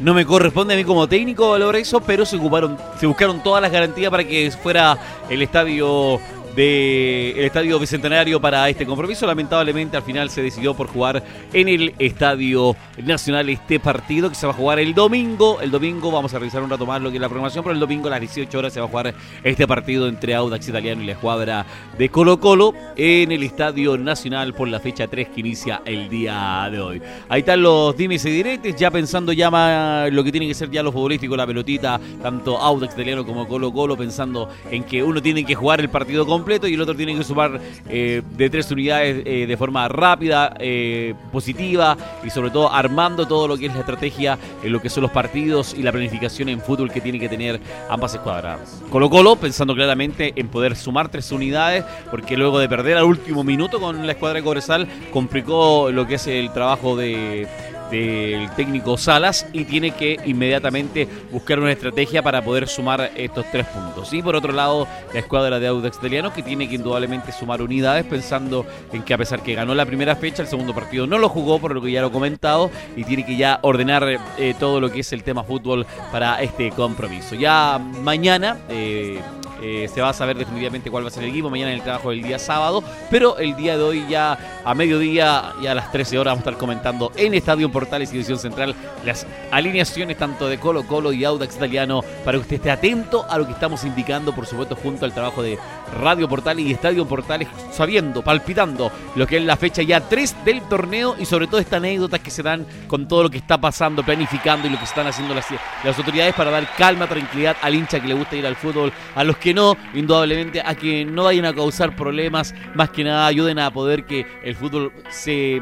No 0.00 0.14
me 0.14 0.26
corresponde 0.26 0.74
a 0.74 0.76
mí 0.76 0.84
como 0.84 1.06
técnico 1.06 1.46
evaluar 1.48 1.76
eso, 1.76 2.00
pero 2.00 2.24
se 2.26 2.36
ocuparon, 2.36 2.78
se 2.98 3.06
buscaron 3.06 3.42
todas 3.42 3.62
las 3.62 3.70
garantías 3.70 4.10
para 4.10 4.24
que 4.24 4.50
fuera 4.50 4.98
el 5.28 5.42
estadio 5.42 6.18
del 6.54 7.38
Estadio 7.38 7.78
Bicentenario 7.78 8.40
para 8.40 8.68
este 8.68 8.84
compromiso. 8.84 9.26
Lamentablemente 9.26 9.96
al 9.96 10.02
final 10.02 10.30
se 10.30 10.42
decidió 10.42 10.74
por 10.74 10.86
jugar 10.88 11.22
en 11.52 11.68
el 11.68 11.94
Estadio 11.98 12.76
Nacional 13.02 13.48
este 13.48 13.80
partido 13.80 14.28
que 14.28 14.34
se 14.34 14.46
va 14.46 14.52
a 14.52 14.56
jugar 14.56 14.78
el 14.78 14.94
domingo. 14.94 15.60
El 15.60 15.70
domingo 15.70 16.10
vamos 16.10 16.34
a 16.34 16.38
revisar 16.38 16.62
un 16.62 16.70
rato 16.70 16.86
más 16.86 17.00
lo 17.00 17.10
que 17.10 17.16
es 17.16 17.20
la 17.20 17.28
programación, 17.28 17.64
pero 17.64 17.74
el 17.74 17.80
domingo 17.80 18.08
a 18.08 18.10
las 18.10 18.20
18 18.20 18.58
horas 18.58 18.72
se 18.72 18.80
va 18.80 18.86
a 18.86 18.88
jugar 18.88 19.14
este 19.42 19.66
partido 19.66 20.08
entre 20.08 20.34
Audax 20.34 20.68
Italiano 20.68 21.02
y 21.02 21.06
la 21.06 21.12
escuadra 21.12 21.66
de 21.96 22.08
Colo 22.08 22.38
Colo 22.38 22.74
en 22.96 23.32
el 23.32 23.42
Estadio 23.42 23.96
Nacional 23.96 24.54
por 24.54 24.68
la 24.68 24.80
fecha 24.80 25.08
3 25.08 25.28
que 25.28 25.40
inicia 25.40 25.82
el 25.84 26.08
día 26.08 26.68
de 26.70 26.80
hoy. 26.80 27.02
Ahí 27.28 27.40
están 27.40 27.62
los 27.62 27.96
dimes 27.96 28.24
y 28.24 28.30
directes, 28.30 28.76
ya 28.76 28.90
pensando 28.90 29.32
ya 29.32 29.50
más 29.50 30.12
lo 30.12 30.22
que 30.22 30.30
tiene 30.30 30.46
que 30.46 30.54
ser 30.54 30.70
ya 30.70 30.82
lo 30.82 30.92
futbolístico, 30.92 31.36
la 31.36 31.46
pelotita, 31.46 32.00
tanto 32.22 32.58
Audax 32.58 32.94
Italiano 32.94 33.24
como 33.24 33.48
Colo 33.48 33.72
Colo, 33.72 33.96
pensando 33.96 34.48
en 34.70 34.84
que 34.84 35.02
uno 35.02 35.22
tiene 35.22 35.44
que 35.44 35.54
jugar 35.54 35.80
el 35.80 35.88
partido 35.88 36.26
con 36.26 36.41
y 36.42 36.74
el 36.74 36.80
otro 36.80 36.94
tiene 36.94 37.16
que 37.16 37.24
sumar 37.24 37.60
eh, 37.88 38.20
de 38.36 38.50
tres 38.50 38.70
unidades 38.70 39.22
eh, 39.24 39.46
de 39.46 39.56
forma 39.56 39.86
rápida, 39.88 40.54
eh, 40.58 41.14
positiva 41.30 41.96
y 42.24 42.30
sobre 42.30 42.50
todo 42.50 42.72
armando 42.72 43.26
todo 43.26 43.46
lo 43.46 43.56
que 43.56 43.66
es 43.66 43.72
la 43.72 43.80
estrategia 43.80 44.38
en 44.62 44.72
lo 44.72 44.80
que 44.80 44.90
son 44.90 45.02
los 45.02 45.10
partidos 45.12 45.74
y 45.74 45.82
la 45.82 45.92
planificación 45.92 46.48
en 46.48 46.60
fútbol 46.60 46.90
que 46.90 47.00
tiene 47.00 47.18
que 47.20 47.28
tener 47.28 47.60
ambas 47.88 48.14
escuadras. 48.14 48.82
Colo 48.90 49.08
Colo 49.08 49.36
pensando 49.36 49.74
claramente 49.74 50.32
en 50.36 50.48
poder 50.48 50.76
sumar 50.76 51.08
tres 51.08 51.30
unidades 51.30 51.84
porque 52.10 52.36
luego 52.36 52.58
de 52.58 52.68
perder 52.68 52.96
al 52.96 53.04
último 53.04 53.44
minuto 53.44 53.80
con 53.80 54.04
la 54.06 54.12
escuadra 54.12 54.40
de 54.40 54.44
Cobresal 54.44 54.88
complicó 55.12 55.90
lo 55.90 56.06
que 56.06 56.16
es 56.16 56.26
el 56.26 56.52
trabajo 56.52 56.96
de 56.96 57.48
del 57.92 58.50
técnico 58.56 58.96
Salas 58.96 59.46
y 59.52 59.64
tiene 59.64 59.92
que 59.92 60.18
inmediatamente 60.24 61.06
buscar 61.30 61.60
una 61.60 61.70
estrategia 61.70 62.22
para 62.22 62.42
poder 62.42 62.66
sumar 62.66 63.12
estos 63.14 63.44
tres 63.52 63.66
puntos. 63.66 64.12
Y 64.14 64.22
por 64.22 64.34
otro 64.34 64.52
lado, 64.52 64.88
la 65.12 65.20
escuadra 65.20 65.60
de 65.60 65.66
Audax 65.66 65.98
Italiano 65.98 66.32
que 66.32 66.42
tiene 66.42 66.68
que 66.68 66.76
indudablemente 66.76 67.32
sumar 67.32 67.60
unidades 67.60 68.04
pensando 68.06 68.64
en 68.92 69.02
que 69.02 69.12
a 69.12 69.18
pesar 69.18 69.42
que 69.42 69.54
ganó 69.54 69.74
la 69.74 69.84
primera 69.84 70.16
fecha, 70.16 70.42
el 70.42 70.48
segundo 70.48 70.74
partido 70.74 71.06
no 71.06 71.18
lo 71.18 71.28
jugó 71.28 71.60
por 71.60 71.74
lo 71.74 71.82
que 71.82 71.92
ya 71.92 72.00
lo 72.00 72.08
he 72.08 72.12
comentado 72.12 72.70
y 72.96 73.04
tiene 73.04 73.26
que 73.26 73.36
ya 73.36 73.58
ordenar 73.62 74.18
eh, 74.38 74.54
todo 74.58 74.80
lo 74.80 74.90
que 74.90 75.00
es 75.00 75.12
el 75.12 75.22
tema 75.22 75.44
fútbol 75.44 75.86
para 76.10 76.42
este 76.42 76.70
compromiso. 76.70 77.34
Ya 77.34 77.78
mañana... 77.78 78.58
Eh, 78.70 79.20
eh, 79.62 79.88
se 79.92 80.00
va 80.00 80.08
a 80.08 80.12
saber 80.12 80.36
definitivamente 80.36 80.90
cuál 80.90 81.04
va 81.04 81.08
a 81.08 81.10
ser 81.10 81.22
el 81.22 81.30
equipo. 81.30 81.48
Mañana 81.48 81.70
en 81.70 81.78
el 81.78 81.82
trabajo 81.82 82.10
del 82.10 82.22
día 82.22 82.38
sábado, 82.38 82.82
pero 83.10 83.38
el 83.38 83.54
día 83.54 83.76
de 83.76 83.82
hoy 83.84 84.04
ya 84.08 84.62
a 84.64 84.74
mediodía 84.74 85.52
y 85.62 85.66
a 85.68 85.74
las 85.74 85.92
13 85.92 86.18
horas 86.18 86.32
vamos 86.32 86.46
a 86.46 86.50
estar 86.50 86.60
comentando 86.60 87.12
en 87.16 87.34
Estadio 87.34 87.70
Portales 87.70 88.10
y 88.10 88.12
División 88.12 88.38
Central 88.38 88.74
las 89.04 89.26
alineaciones 89.50 90.16
tanto 90.16 90.48
de 90.48 90.58
Colo 90.58 90.86
Colo 90.86 91.12
y 91.12 91.24
Audax 91.24 91.56
Italiano 91.56 92.02
para 92.24 92.38
que 92.38 92.42
usted 92.42 92.56
esté 92.56 92.70
atento 92.70 93.24
a 93.28 93.38
lo 93.38 93.46
que 93.46 93.52
estamos 93.52 93.84
indicando, 93.84 94.34
por 94.34 94.46
supuesto, 94.46 94.74
junto 94.74 95.04
al 95.04 95.12
trabajo 95.12 95.42
de 95.42 95.58
Radio 95.92 96.28
Portales 96.28 96.64
y 96.66 96.72
Estadio 96.72 97.06
Portales, 97.06 97.48
sabiendo, 97.70 98.22
palpitando 98.22 98.90
lo 99.14 99.26
que 99.26 99.38
es 99.38 99.44
la 99.44 99.56
fecha 99.56 99.82
ya 99.82 100.00
3 100.00 100.44
del 100.44 100.62
torneo 100.62 101.16
y 101.18 101.24
sobre 101.24 101.46
todo 101.46 101.60
estas 101.60 101.78
anécdotas 101.78 102.20
que 102.20 102.30
se 102.30 102.42
dan 102.42 102.66
con 102.86 103.08
todo 103.08 103.24
lo 103.24 103.30
que 103.30 103.38
está 103.38 103.60
pasando, 103.60 104.02
planificando 104.02 104.66
y 104.66 104.70
lo 104.70 104.78
que 104.78 104.84
están 104.84 105.06
haciendo 105.06 105.34
las, 105.34 105.46
las 105.84 105.98
autoridades 105.98 106.34
para 106.34 106.50
dar 106.50 106.68
calma, 106.76 107.06
tranquilidad 107.06 107.56
al 107.62 107.74
hincha 107.74 108.00
que 108.00 108.08
le 108.08 108.14
gusta 108.14 108.36
ir 108.36 108.46
al 108.46 108.56
fútbol, 108.56 108.92
a 109.14 109.24
los 109.24 109.36
que 109.36 109.54
no, 109.54 109.76
indudablemente, 109.94 110.60
a 110.60 110.74
que 110.74 111.04
no 111.04 111.24
vayan 111.24 111.44
a 111.46 111.54
causar 111.54 111.96
problemas, 111.96 112.54
más 112.74 112.90
que 112.90 113.04
nada 113.04 113.26
ayuden 113.26 113.58
a 113.58 113.70
poder 113.70 114.04
que 114.04 114.26
el 114.42 114.54
fútbol 114.54 114.92
se 115.10 115.60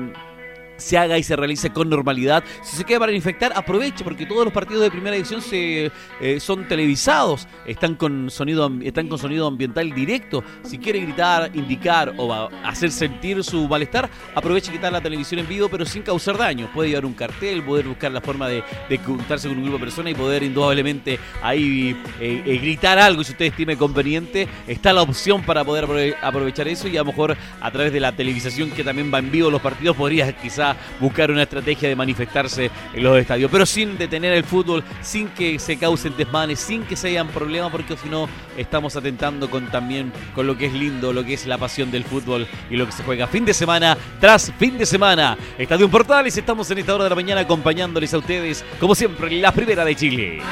se 0.81 0.99
haga 0.99 1.19
y 1.19 1.23
se 1.23 1.37
realice 1.37 1.71
con 1.71 1.89
normalidad. 1.89 2.43
Si 2.63 2.77
se 2.77 2.85
queda 2.85 3.01
para 3.01 3.13
infectar, 3.13 3.53
aproveche, 3.55 4.05
porque 4.05 4.27
todos 4.27 4.45
los 4.45 4.53
partidos 4.53 4.83
de 4.83 4.91
primera 4.91 5.17
edición 5.17 5.41
se, 5.41 5.91
eh, 6.21 6.41
son 6.41 6.67
televisados, 6.67 7.47
están 7.67 7.95
con, 7.95 8.31
sonido, 8.31 8.71
están 8.83 9.09
con 9.09 9.19
sonido 9.19 9.47
ambiental 9.47 9.93
directo. 9.93 10.43
Si 10.63 10.79
quiere 10.79 11.01
gritar, 11.01 11.51
indicar 11.55 12.15
o 12.17 12.49
hacer 12.65 12.91
sentir 12.91 13.43
su 13.45 13.69
malestar, 13.69 14.11
aproveche 14.35 14.73
quitar 14.73 14.93
la 14.93 15.01
televisión 15.01 15.41
en 15.41 15.49
vivo, 15.49 15.69
pero 15.69 15.85
sin 15.85 16.03
causar 16.03 16.37
daño. 16.37 16.71
Puede 16.75 16.91
llevar 16.91 17.07
un 17.07 17.15
cartel, 17.15 17.63
poder 17.63 17.87
buscar 17.87 18.13
la 18.13 18.21
forma 18.21 18.49
de, 18.49 18.63
de 18.89 18.99
juntarse 18.99 19.49
con 19.49 19.59
un 19.59 19.65
grupo 19.65 19.79
de 19.79 19.85
personas 19.85 20.13
y 20.13 20.15
poder 20.15 20.43
indudablemente 20.43 21.19
ahí 21.43 21.97
eh, 22.21 22.43
eh, 22.45 22.59
gritar 22.59 22.99
algo 22.99 23.25
si 23.25 23.33
usted 23.33 23.47
estime 23.47 23.77
conveniente. 23.77 24.49
Está 24.67 24.93
la 24.93 25.03
opción 25.03 25.43
para 25.43 25.65
poder 25.65 26.17
aprovechar 26.23 26.69
eso 26.69 26.89
y 26.89 26.97
a 26.97 27.01
lo 27.01 27.07
mejor 27.07 27.37
a 27.61 27.71
través 27.71 27.93
de 27.93 28.01
la 28.01 28.13
televisación 28.13 28.71
que 28.71 28.85
también 28.85 29.13
va 29.13 29.19
en 29.19 29.31
vivo 29.31 29.51
los 29.51 29.61
partidos 29.61 29.97
podría 29.97 30.33
quizás 30.33 30.70
buscar 30.99 31.31
una 31.31 31.43
estrategia 31.43 31.89
de 31.89 31.97
manifestarse 31.97 32.71
en 32.95 33.03
los 33.03 33.19
estadios, 33.19 33.51
pero 33.51 33.67
sin 33.67 33.97
detener 33.99 34.33
el 34.33 34.45
fútbol, 34.45 34.85
sin 35.01 35.29
que 35.29 35.59
se 35.59 35.77
causen 35.77 36.17
desmanes, 36.17 36.61
sin 36.61 36.83
que 36.85 36.97
se 36.97 37.09
hayan 37.09 37.29
problemas, 37.29 37.71
porque 37.71 37.97
si 37.97 38.09
no 38.09 38.29
estamos 38.57 38.97
atentando 38.97 39.51
con 39.51 39.67
también 39.71 40.13
con 40.35 40.47
lo 40.47 40.57
que 40.57 40.67
es 40.67 40.73
lindo, 40.73 41.13
lo 41.13 41.25
que 41.25 41.35
es 41.35 41.47
la 41.47 41.59
pasión 41.59 41.91
del 41.91 42.05
fútbol 42.05 42.47
y 42.71 42.77
lo 42.77 42.87
que 42.87 42.93
se 42.93 43.03
juega 43.03 43.27
fin 43.27 43.45
de 43.45 43.55
semana 43.55 43.97
tras 44.21 44.53
fin 44.59 44.77
de 44.79 44.87
semana. 44.87 45.37
Estadio 45.59 45.89
Portales, 45.91 46.37
estamos 46.37 46.71
en 46.71 46.79
esta 46.79 46.95
hora 46.95 47.05
de 47.05 47.11
la 47.11 47.17
mañana 47.17 47.41
acompañándoles 47.43 48.13
a 48.15 48.19
ustedes, 48.19 48.65
como 48.79 48.95
siempre, 48.95 49.31
la 49.41 49.53
primera 49.53 49.85
de 49.85 49.97
Chile. 49.97 50.43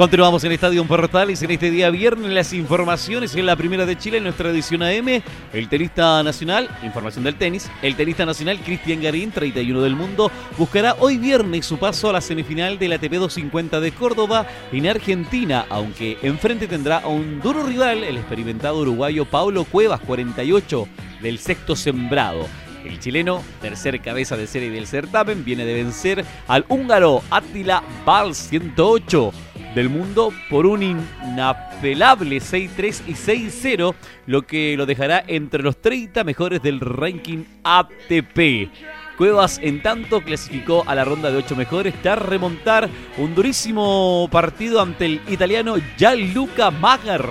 Continuamos 0.00 0.42
en 0.44 0.52
Estadio 0.52 0.82
Portales 0.86 1.42
en 1.42 1.50
este 1.50 1.70
día 1.70 1.90
viernes. 1.90 2.32
Las 2.32 2.54
informaciones 2.54 3.34
en 3.34 3.44
la 3.44 3.54
primera 3.54 3.84
de 3.84 3.98
Chile, 3.98 4.16
en 4.16 4.22
nuestra 4.22 4.48
edición 4.48 4.82
AM. 4.82 5.22
El 5.52 5.68
tenista 5.68 6.22
nacional, 6.22 6.70
información 6.82 7.22
del 7.22 7.34
tenis. 7.34 7.70
El 7.82 7.96
tenista 7.96 8.24
nacional 8.24 8.58
Cristian 8.60 9.02
Garín, 9.02 9.30
31 9.30 9.82
del 9.82 9.96
mundo, 9.96 10.32
buscará 10.56 10.96
hoy 11.00 11.18
viernes 11.18 11.66
su 11.66 11.76
paso 11.76 12.08
a 12.08 12.14
la 12.14 12.22
semifinal 12.22 12.78
del 12.78 12.94
ATP 12.94 13.12
250 13.12 13.78
de 13.78 13.92
Córdoba 13.92 14.46
en 14.72 14.86
Argentina, 14.86 15.66
aunque 15.68 16.16
enfrente 16.22 16.66
tendrá 16.66 17.00
a 17.00 17.08
un 17.08 17.38
duro 17.42 17.62
rival, 17.62 18.02
el 18.02 18.16
experimentado 18.16 18.78
uruguayo 18.78 19.26
Pablo 19.26 19.64
Cuevas, 19.64 20.00
48 20.00 20.88
del 21.20 21.38
sexto 21.38 21.76
sembrado. 21.76 22.46
El 22.86 23.00
chileno, 23.00 23.42
tercer 23.60 24.00
cabeza 24.00 24.38
de 24.38 24.46
serie 24.46 24.70
del 24.70 24.86
certamen, 24.86 25.44
viene 25.44 25.66
de 25.66 25.74
vencer 25.74 26.24
al 26.48 26.64
húngaro 26.70 27.20
Attila 27.30 27.82
Val 28.06 28.34
108 28.34 29.49
del 29.74 29.88
mundo 29.88 30.32
por 30.48 30.66
un 30.66 30.82
inapelable 30.82 32.38
6-3 32.38 33.02
y 33.06 33.12
6-0, 33.12 33.94
lo 34.26 34.42
que 34.42 34.76
lo 34.76 34.86
dejará 34.86 35.22
entre 35.26 35.62
los 35.62 35.80
30 35.80 36.24
mejores 36.24 36.62
del 36.62 36.80
ranking 36.80 37.44
ATP. 37.64 38.70
Cuevas, 39.16 39.60
en 39.62 39.82
tanto, 39.82 40.22
clasificó 40.22 40.82
a 40.86 40.94
la 40.94 41.04
ronda 41.04 41.30
de 41.30 41.36
8 41.36 41.54
mejores 41.54 41.94
tras 42.02 42.18
remontar 42.18 42.88
un 43.18 43.34
durísimo 43.34 44.28
partido 44.32 44.80
ante 44.80 45.04
el 45.04 45.20
italiano 45.28 45.76
Gianluca 45.98 46.70
Magar. 46.70 47.28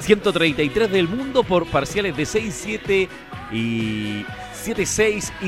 133 0.00 0.90
del 0.90 1.08
mundo 1.08 1.42
por 1.42 1.66
parciales 1.66 2.16
de 2.16 2.24
6-7 2.24 3.08
y 3.52 4.24
7-6 4.64 5.30
y 5.42 5.46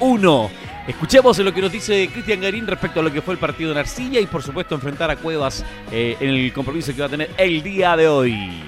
6-1. 0.00 0.50
Escuchemos 0.86 1.36
lo 1.38 1.52
que 1.52 1.60
nos 1.60 1.72
dice 1.72 2.08
Cristian 2.12 2.40
Garín 2.40 2.64
respecto 2.66 3.00
a 3.00 3.02
lo 3.02 3.12
que 3.12 3.20
fue 3.20 3.34
el 3.34 3.40
partido 3.40 3.72
en 3.72 3.78
Arcilla 3.78 4.20
y 4.20 4.26
por 4.26 4.42
supuesto 4.42 4.76
enfrentar 4.76 5.10
a 5.10 5.16
Cuevas 5.16 5.64
eh, 5.90 6.16
en 6.20 6.28
el 6.28 6.52
compromiso 6.52 6.94
que 6.94 7.00
va 7.00 7.06
a 7.06 7.10
tener 7.10 7.30
el 7.36 7.60
día 7.62 7.96
de 7.96 8.06
hoy. 8.06 8.62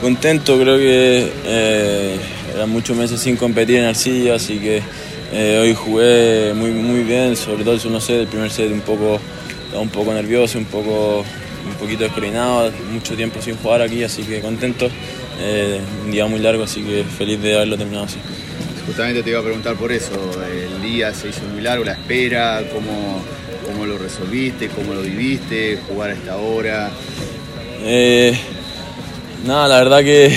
Contento, 0.00 0.56
creo 0.60 0.78
que 0.78 1.32
eh, 1.44 2.16
eran 2.54 2.70
muchos 2.70 2.96
meses 2.96 3.20
sin 3.20 3.36
competir 3.36 3.78
en 3.78 3.86
Arcilla, 3.86 4.36
así 4.36 4.60
que 4.60 4.80
eh, 5.32 5.58
hoy 5.60 5.74
jugué 5.74 6.54
muy, 6.54 6.70
muy 6.70 7.02
bien, 7.02 7.34
sobre 7.34 7.64
todo 7.64 7.74
el 7.74 7.80
1 7.84 7.98
el 8.08 8.26
primer 8.28 8.50
set 8.52 8.70
un 8.70 8.82
poco, 8.82 9.20
un 9.74 9.88
poco 9.88 10.12
nervioso, 10.12 10.58
un, 10.58 10.66
poco, 10.66 11.24
un 11.66 11.74
poquito 11.80 12.04
descoordinado, 12.04 12.70
mucho 12.92 13.16
tiempo 13.16 13.42
sin 13.42 13.56
jugar 13.56 13.82
aquí, 13.82 14.04
así 14.04 14.22
que 14.22 14.40
contento. 14.40 14.88
un 16.04 16.12
día 16.12 16.26
muy 16.26 16.38
largo, 16.38 16.62
así 16.62 16.82
que 16.82 17.02
feliz 17.02 17.42
de 17.42 17.56
haberlo 17.56 17.76
terminado 17.76 18.04
así. 18.04 18.18
Justamente 18.88 19.22
te 19.22 19.30
iba 19.30 19.40
a 19.40 19.42
preguntar 19.42 19.76
por 19.76 19.92
eso, 19.92 20.14
el 20.50 20.80
día 20.82 21.12
se 21.12 21.28
hizo 21.28 21.42
muy 21.52 21.60
largo, 21.60 21.84
la 21.84 21.92
espera, 21.92 22.62
cómo, 22.72 23.22
cómo 23.66 23.84
lo 23.84 23.98
resolviste, 23.98 24.68
cómo 24.68 24.94
lo 24.94 25.02
viviste, 25.02 25.78
jugar 25.86 26.10
a 26.10 26.12
esta 26.14 26.36
hora. 26.38 26.90
Eh, 27.84 28.34
nada, 29.46 29.68
la 29.68 29.78
verdad 29.80 29.98
que 29.98 30.34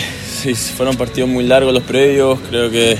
fueron 0.75 0.97
partidos 0.97 1.29
muy 1.29 1.45
largos 1.45 1.73
los 1.73 1.83
previos, 1.83 2.39
creo 2.49 2.69
que 2.69 2.97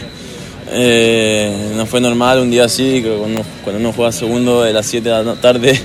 eh, 0.71 1.73
no 1.75 1.85
fue 1.85 1.99
normal 1.99 2.39
un 2.39 2.49
día 2.49 2.63
así, 2.63 3.01
creo 3.01 3.15
que 3.15 3.43
cuando, 3.63 3.77
uno 3.77 3.93
juega 3.93 4.13
segundo 4.13 4.63
de 4.63 4.71
las 4.71 4.85
7 4.85 5.09
de 5.09 5.23
la 5.23 5.35
tarde, 5.35 5.77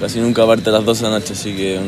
casi 0.00 0.20
nunca 0.20 0.46
parte 0.46 0.70
a 0.70 0.74
las 0.74 0.84
12 0.84 1.04
de 1.04 1.10
la 1.10 1.18
noche, 1.18 1.32
así 1.32 1.56
que 1.56 1.80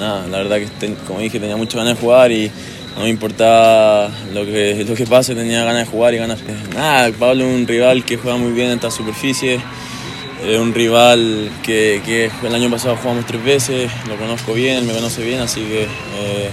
nada, 0.00 0.26
la 0.26 0.38
verdad 0.38 0.56
que 0.58 0.94
como 1.06 1.20
dije 1.20 1.38
tenía 1.38 1.56
muchas 1.56 1.76
ganas 1.76 1.94
de 1.94 2.00
jugar 2.00 2.32
y 2.32 2.50
no 2.96 3.02
me 3.02 3.08
importaba 3.08 4.10
lo 4.32 4.44
que, 4.44 4.84
lo 4.86 4.94
que 4.94 5.06
pase, 5.06 5.34
tenía 5.34 5.64
ganas 5.64 5.86
de 5.86 5.90
jugar 5.90 6.14
y 6.14 6.18
ganas. 6.18 6.40
Nada, 6.74 7.10
Pablo 7.18 7.44
es 7.44 7.54
un 7.54 7.66
rival 7.66 8.04
que 8.04 8.16
juega 8.16 8.36
muy 8.36 8.52
bien 8.52 8.68
en 8.68 8.74
esta 8.74 8.90
superficie, 8.90 9.60
es 10.44 10.58
un 10.58 10.74
rival 10.74 11.50
que, 11.62 12.30
el 12.42 12.54
año 12.54 12.70
pasado 12.70 12.96
jugamos 12.96 13.26
tres 13.26 13.42
veces, 13.42 13.90
lo 14.08 14.16
conozco 14.16 14.52
bien, 14.54 14.86
me 14.86 14.92
conoce 14.92 15.24
bien, 15.24 15.40
así 15.40 15.60
que 15.62 15.82
eh, 15.82 16.50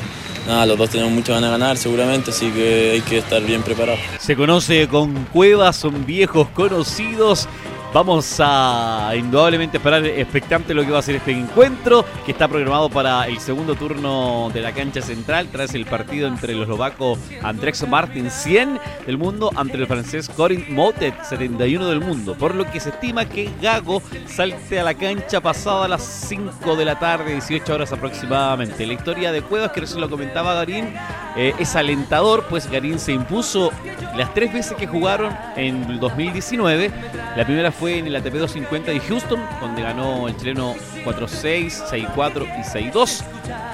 nada, 0.47 0.65
los 0.65 0.77
dos 0.77 0.89
tenemos 0.89 1.13
muchas 1.13 1.35
ganas 1.35 1.51
de 1.51 1.59
ganar 1.59 1.77
seguramente, 1.77 2.31
así 2.31 2.49
que 2.51 2.91
hay 2.93 3.01
que 3.01 3.19
estar 3.19 3.41
bien 3.43 3.61
preparados. 3.61 3.99
Se 4.19 4.35
conoce 4.35 4.87
con 4.87 5.25
Cuevas, 5.25 5.75
son 5.75 6.05
viejos 6.05 6.47
conocidos 6.49 7.47
Vamos 7.93 8.37
a 8.39 9.11
indudablemente 9.17 9.75
esperar 9.75 10.05
expectante 10.05 10.73
lo 10.73 10.85
que 10.85 10.91
va 10.91 10.99
a 10.99 11.01
ser 11.01 11.15
este 11.15 11.33
encuentro, 11.33 12.05
que 12.25 12.31
está 12.31 12.47
programado 12.47 12.89
para 12.89 13.27
el 13.27 13.37
segundo 13.41 13.75
turno 13.75 14.49
de 14.53 14.61
la 14.61 14.71
cancha 14.71 15.01
central, 15.01 15.49
tras 15.51 15.75
el 15.75 15.85
partido 15.85 16.29
entre 16.29 16.53
el 16.53 16.61
eslovaco 16.61 17.17
Andrex 17.43 17.85
Martin 17.89 18.31
100 18.31 18.79
del 19.05 19.17
mundo 19.17 19.51
ante 19.57 19.75
el 19.75 19.87
francés 19.87 20.29
Corin 20.29 20.73
Motet 20.73 21.21
71 21.21 21.85
del 21.89 21.99
mundo, 21.99 22.33
por 22.35 22.55
lo 22.55 22.63
que 22.71 22.79
se 22.79 22.91
estima 22.91 23.25
que 23.25 23.49
Gago 23.61 24.01
salte 24.25 24.79
a 24.79 24.85
la 24.85 24.93
cancha 24.93 25.41
pasada 25.41 25.83
a 25.83 25.89
las 25.89 26.01
5 26.01 26.77
de 26.77 26.85
la 26.85 26.97
tarde, 26.97 27.33
18 27.33 27.73
horas 27.73 27.91
aproximadamente. 27.91 28.87
La 28.87 28.93
historia 28.93 29.33
de 29.33 29.41
Cuevas, 29.41 29.73
que 29.73 29.81
recién 29.81 29.99
lo 29.99 30.09
comentaba 30.09 30.53
Garín, 30.53 30.93
eh, 31.35 31.53
es 31.59 31.75
alentador, 31.75 32.45
pues 32.49 32.71
Garín 32.71 32.99
se 32.99 33.11
impuso 33.11 33.69
las 34.15 34.33
tres 34.33 34.53
veces 34.53 34.77
que 34.77 34.87
jugaron 34.87 35.35
en 35.57 35.83
el 35.83 35.99
2019. 35.99 36.91
La 37.35 37.45
primera 37.45 37.71
fue 37.71 37.80
fue 37.81 37.97
en 37.97 38.05
el 38.05 38.15
ATP 38.15 38.35
250 38.35 38.91
de 38.91 38.99
Houston, 38.99 39.39
donde 39.59 39.81
ganó 39.81 40.27
el 40.27 40.37
chileno 40.37 40.75
4-6, 41.03 41.89
6-4 41.89 42.45
y 42.59 42.91
6-2, 42.91 43.23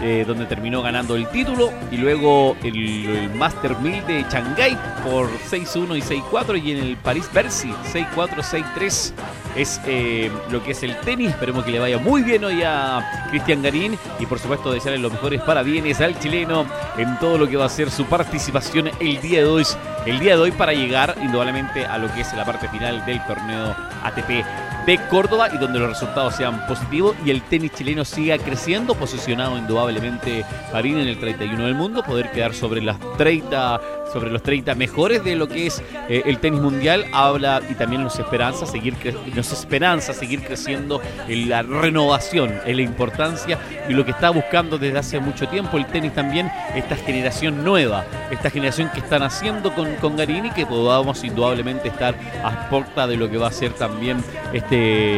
eh, 0.02 0.24
donde 0.26 0.46
terminó 0.46 0.82
ganando 0.82 1.18
el 1.18 1.28
título. 1.28 1.74
Y 1.92 1.98
luego 1.98 2.56
el, 2.64 3.30
Master 3.36 3.78
1000 3.78 4.08
de 4.08 4.26
Shanghai 4.32 4.78
por 5.04 5.28
6-1 5.52 5.98
y 5.98 6.02
6-4. 6.02 6.64
Y 6.64 6.72
en 6.72 6.78
el 6.78 6.96
Paris 6.96 7.30
Bercy 7.34 7.70
6-4, 7.92 8.64
6-3 8.76 9.12
es 9.58 9.82
eh, 9.86 10.32
lo 10.52 10.64
que 10.64 10.72
es 10.72 10.84
el 10.84 10.96
tenis. 11.02 11.32
Esperemos 11.32 11.66
que 11.66 11.72
le 11.72 11.80
vaya 11.80 11.98
muy 11.98 12.24
bien 12.24 12.46
hoy 12.46 12.64
a 12.64 13.28
Cristian 13.30 13.62
Garín 13.62 14.00
y 14.20 14.26
por 14.26 14.40
supuesto 14.40 14.72
desearle 14.72 15.00
los 15.00 15.12
mejores 15.12 15.42
parabienes 15.42 16.00
al 16.00 16.18
chileno 16.18 16.66
en 16.98 17.20
todo 17.20 17.38
lo 17.38 17.50
que 17.50 17.58
va 17.58 17.66
a 17.66 17.70
ser 17.70 17.92
su 17.92 18.06
participación 18.06 18.90
el 19.02 19.20
día 19.20 19.40
de 19.40 19.46
hoy, 19.46 19.66
el 20.08 20.20
día 20.20 20.38
de 20.38 20.42
hoy 20.42 20.52
para 20.52 20.72
llegar 20.72 21.16
indudablemente 21.22 21.86
a 21.86 21.98
lo 21.98 22.12
que 22.14 22.22
es 22.22 22.34
la 22.34 22.46
parte 22.46 22.70
final 22.70 23.06
del 23.06 23.22
torneo 23.26 23.76
ATP 24.04 24.46
de 24.88 24.98
Córdoba 25.10 25.50
y 25.53 25.58
donde 25.58 25.79
los 25.79 25.89
resultados 25.89 26.36
sean 26.36 26.65
positivos 26.65 27.13
y 27.25 27.29
el 27.29 27.41
tenis 27.41 27.74
chileno 27.74 28.06
siga 28.06 28.38
creciendo, 28.38 28.96
posicionado 28.96 29.58
indudablemente 29.58 30.46
Garín 30.72 30.98
en 30.98 31.10
el 31.10 31.20
31 31.20 31.65
del 31.65 31.75
mundo, 31.75 32.03
poder 32.03 32.32
quedar 32.32 32.53
sobre 32.53 32.82
las 32.82 32.98
30 33.17 33.82
sobre 34.12 34.32
los 34.32 34.41
30 34.41 34.75
mejores 34.75 35.24
de 35.24 35.36
lo 35.36 35.50
que 35.50 35.67
es 35.67 35.84
eh, 36.08 36.24
el 36.25 36.39
tenis 36.39 36.62
mundial, 36.62 37.06
habla 37.13 37.62
y 37.70 37.74
también 37.74 38.03
nos 38.03 38.17
esperanza 38.17 38.65
seguir 38.65 38.96
nos 39.36 39.51
esperanza 39.51 40.13
seguir 40.13 40.44
creciendo 40.44 41.01
en 41.27 41.50
la 41.50 41.62
renovación, 41.62 42.53
en 42.65 42.77
la 42.77 42.84
importancia 42.84 43.60
y 43.89 43.94
lo 43.94 44.06
que 44.06 44.12
está 44.12 44.29
buscando 44.29 44.77
desde 44.77 44.98
hace 44.98 45.20
mucho 45.20 45.48
tiempo 45.50 45.77
el 45.77 45.86
tenis 45.88 46.13
también, 46.13 46.50
esta 46.74 46.96
generación 46.96 47.65
nueva, 47.65 48.06
esta 48.32 48.50
generación 48.50 48.89
que 48.94 49.00
están 49.00 49.24
haciendo 49.24 49.74
con, 49.74 49.94
con 49.96 50.15
Garini, 50.15 50.51
que 50.51 50.65
podamos 50.65 51.24
indudablemente 51.25 51.89
estar 51.89 52.15
a 52.44 52.70
puerta 52.70 53.08
de 53.08 53.17
lo 53.17 53.29
que 53.29 53.38
va 53.38 53.48
a 53.48 53.51
ser 53.51 53.74
también 53.74 54.24
este, 54.53 54.76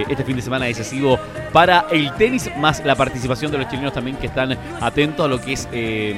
este 0.09 0.23
fin 0.23 0.35
de 0.35 0.41
semana 0.41 0.65
decisivo 0.65 1.19
para 1.51 1.85
el 1.91 2.13
tenis, 2.13 2.49
más 2.57 2.83
la 2.85 2.95
participación 2.95 3.51
de 3.51 3.57
los 3.57 3.67
chilenos 3.67 3.93
también 3.93 4.17
que 4.17 4.27
están 4.27 4.57
atentos 4.81 5.25
a 5.25 5.29
lo 5.29 5.41
que 5.41 5.53
es 5.53 5.67
eh, 5.71 6.15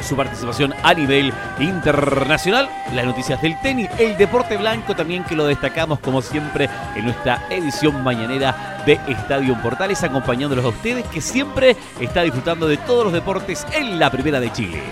su 0.00 0.16
participación 0.16 0.74
a 0.82 0.94
nivel 0.94 1.32
internacional. 1.60 2.68
Las 2.94 3.04
noticias 3.04 3.40
del 3.42 3.60
tenis, 3.60 3.88
el 3.98 4.16
deporte 4.16 4.56
blanco 4.56 4.94
también 4.94 5.24
que 5.24 5.36
lo 5.36 5.46
destacamos 5.46 5.98
como 6.00 6.22
siempre 6.22 6.68
en 6.94 7.04
nuestra 7.04 7.46
edición 7.50 8.02
mañanera 8.02 8.82
de 8.86 8.98
Estadio 9.08 9.60
Portales, 9.62 10.02
acompañándolos 10.02 10.64
a 10.64 10.68
ustedes 10.68 11.04
que 11.06 11.20
siempre 11.20 11.76
está 12.00 12.22
disfrutando 12.22 12.68
de 12.68 12.76
todos 12.78 13.04
los 13.04 13.12
deportes 13.12 13.66
en 13.72 13.98
la 13.98 14.10
Primera 14.10 14.40
de 14.40 14.52
Chile. 14.52 14.82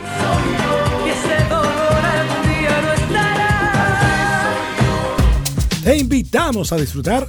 Te 5.82 5.96
invitamos 5.96 6.72
a 6.72 6.76
disfrutar 6.76 7.28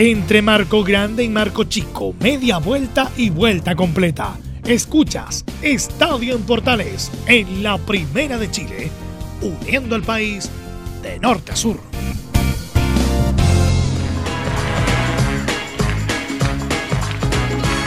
Entre 0.00 0.42
Marco 0.42 0.84
Grande 0.84 1.24
y 1.24 1.28
Marco 1.28 1.64
Chico, 1.64 2.14
media 2.20 2.58
vuelta 2.58 3.10
y 3.16 3.30
vuelta 3.30 3.74
completa. 3.74 4.38
Escuchas 4.64 5.44
Estadio 5.60 6.36
en 6.36 6.42
Portales 6.42 7.10
en 7.26 7.64
la 7.64 7.78
Primera 7.78 8.38
de 8.38 8.48
Chile 8.48 8.92
uniendo 9.42 9.96
al 9.96 10.02
país 10.02 10.52
de 11.02 11.18
norte 11.18 11.50
a 11.50 11.56
sur. 11.56 11.80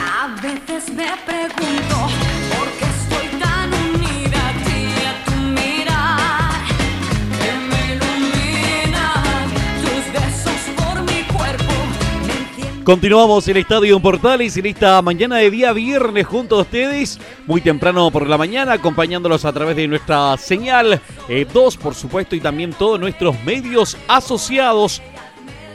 A 0.04 0.36
veces 0.42 0.94
me 0.94 1.08
pregunto 1.26 2.31
Continuamos 12.84 13.48
el 13.48 13.58
Estadio 13.58 14.00
Portales 14.00 14.58
en 14.58 14.66
esta 14.66 15.00
mañana 15.04 15.38
de 15.38 15.52
día 15.52 15.72
viernes 15.72 16.26
junto 16.26 16.56
a 16.58 16.62
ustedes, 16.62 17.20
muy 17.46 17.62
temprano 17.62 18.10
por 18.10 18.28
la 18.28 18.40
mañana, 18.40 18.74
acompañándolos 18.74 19.46
a 19.46 19.54
través 19.54 19.76
de 19.76 19.88
nuestra 19.88 20.36
señal 20.38 21.00
2, 21.30 21.30
eh, 21.30 21.80
por 21.80 21.94
supuesto, 21.94 22.36
y 22.36 22.40
también 22.40 22.74
todos 22.74 23.00
nuestros 23.00 23.40
medios 23.44 23.96
asociados 24.08 25.00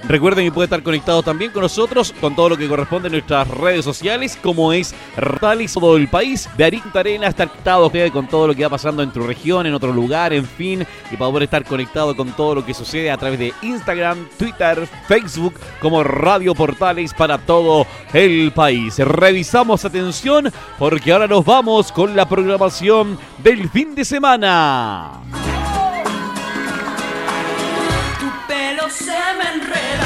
Recuerden 0.09 0.45
que 0.45 0.53
puede 0.53 0.67
estar 0.67 0.83
conectado 0.83 1.23
también 1.23 1.51
con 1.51 1.63
nosotros 1.63 2.15
con 2.21 2.37
todo 2.37 2.51
lo 2.51 2.57
que 2.57 2.69
corresponde 2.69 3.09
en 3.09 3.13
nuestras 3.13 3.49
redes 3.49 3.85
sociales, 3.85 4.39
como 4.41 4.73
es 4.73 4.95
Rally 5.17 5.67
todo 5.67 5.97
el 5.97 6.09
país, 6.09 6.49
de 6.57 6.65
Arinta 6.65 7.01
Arena, 7.01 7.27
estar 7.27 7.49
conectado 7.49 7.91
con 8.13 8.27
todo 8.27 8.47
lo 8.49 8.55
que 8.55 8.63
va 8.63 8.71
pasando 8.71 9.03
en 9.03 9.11
tu 9.11 9.21
región, 9.21 9.67
en 9.67 9.75
otro 9.75 9.93
lugar, 9.93 10.33
en 10.33 10.47
fin, 10.47 10.87
y 11.11 11.17
para 11.17 11.31
poder 11.31 11.43
estar 11.45 11.65
conectado 11.65 12.17
con 12.17 12.33
todo 12.33 12.57
lo 12.57 12.65
que 12.65 12.75
sucede 12.75 13.11
a 13.11 13.17
través 13.17 13.39
de 13.39 13.53
Instagram, 13.63 14.29
Twitter, 14.39 14.89
Facebook, 15.09 15.55
como 15.81 16.03
Radio 16.03 16.55
Portales 16.55 17.13
para 17.15 17.39
todo 17.39 17.87
el 18.13 18.53
país. 18.53 18.99
Revisamos 18.99 19.85
atención 19.85 20.53
porque 20.79 21.13
ahora 21.13 21.27
nos 21.27 21.45
vamos 21.45 21.93
con 21.93 22.17
la 22.17 22.29
programación 22.29 23.19
del 23.43 23.69
fin 23.69 23.95
de 23.95 24.05
semana. 24.05 25.56
Se 28.91 29.13
me 29.39 29.49
enreda 29.55 30.06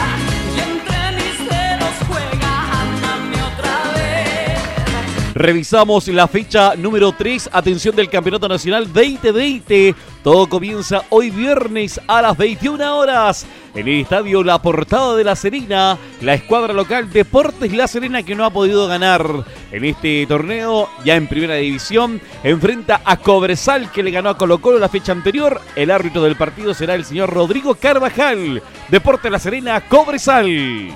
Revisamos 5.40 6.06
la 6.08 6.28
fecha 6.28 6.76
número 6.76 7.12
3, 7.12 7.48
atención 7.50 7.96
del 7.96 8.10
Campeonato 8.10 8.46
Nacional 8.46 8.92
2020. 8.92 9.94
Todo 10.22 10.46
comienza 10.50 11.00
hoy 11.08 11.30
viernes 11.30 11.98
a 12.06 12.20
las 12.20 12.36
21 12.36 12.98
horas 12.98 13.46
en 13.74 13.88
el 13.88 14.02
estadio 14.02 14.44
La 14.44 14.60
Portada 14.60 15.16
de 15.16 15.24
La 15.24 15.34
Serena. 15.34 15.96
La 16.20 16.34
escuadra 16.34 16.74
local 16.74 17.10
Deportes 17.10 17.72
La 17.72 17.88
Serena 17.88 18.22
que 18.22 18.34
no 18.34 18.44
ha 18.44 18.50
podido 18.50 18.86
ganar 18.86 19.46
en 19.72 19.84
este 19.86 20.26
torneo 20.26 20.90
ya 21.06 21.16
en 21.16 21.26
primera 21.26 21.54
división 21.54 22.20
enfrenta 22.44 23.00
a 23.02 23.16
Cobresal 23.16 23.90
que 23.90 24.02
le 24.02 24.10
ganó 24.10 24.28
a 24.28 24.36
Colo 24.36 24.60
Colo 24.60 24.78
la 24.78 24.90
fecha 24.90 25.12
anterior. 25.12 25.58
El 25.74 25.90
árbitro 25.90 26.22
del 26.22 26.36
partido 26.36 26.74
será 26.74 26.94
el 26.94 27.06
señor 27.06 27.30
Rodrigo 27.32 27.76
Carvajal. 27.76 28.62
Deportes 28.90 29.32
La 29.32 29.38
Serena, 29.38 29.80
Cobresal. 29.88 30.90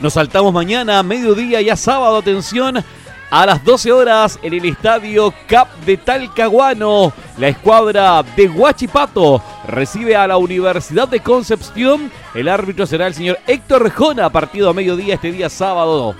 Nos 0.00 0.14
saltamos 0.14 0.52
mañana, 0.54 1.02
mediodía, 1.02 1.60
ya 1.60 1.76
sábado, 1.76 2.16
atención. 2.16 2.82
A 3.30 3.46
las 3.46 3.62
12 3.62 3.92
horas 3.92 4.38
en 4.42 4.54
el 4.54 4.64
estadio 4.64 5.32
Cap 5.46 5.68
de 5.84 5.98
Talcahuano, 5.98 7.12
la 7.36 7.48
escuadra 7.48 8.24
de 8.34 8.48
Huachipato 8.48 9.42
recibe 9.68 10.16
a 10.16 10.26
la 10.26 10.38
Universidad 10.38 11.06
de 11.06 11.20
Concepción. 11.20 12.10
El 12.34 12.48
árbitro 12.48 12.86
será 12.86 13.06
el 13.06 13.14
señor 13.14 13.38
Héctor 13.46 13.90
Jona, 13.90 14.30
partido 14.30 14.70
a 14.70 14.74
mediodía 14.74 15.14
este 15.14 15.32
día 15.32 15.50
sábado. 15.50 16.14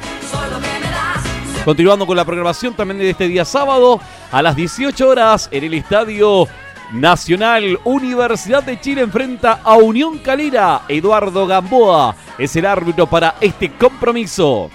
Continuando 1.65 2.07
con 2.07 2.17
la 2.17 2.25
programación 2.25 2.75
también 2.75 2.99
de 2.99 3.11
este 3.11 3.29
día 3.29 3.47
sábado, 3.47 3.99
a 4.31 4.43
las 4.43 4.55
18 4.57 5.09
horas 5.09 5.49
en 5.51 5.65
el 5.65 5.75
Estadio 5.75 6.47
Nacional 6.93 7.79
Universidad 7.85 8.63
de 8.63 8.81
Chile 8.81 9.03
enfrenta 9.03 9.61
a 9.63 9.77
Unión 9.77 10.19
Calera. 10.19 10.83
Eduardo 10.89 11.47
Gamboa 11.47 12.17
es 12.37 12.55
el 12.57 12.67
árbitro 12.67 13.07
para 13.07 13.37
este 13.41 13.71
compromiso. 13.71 14.71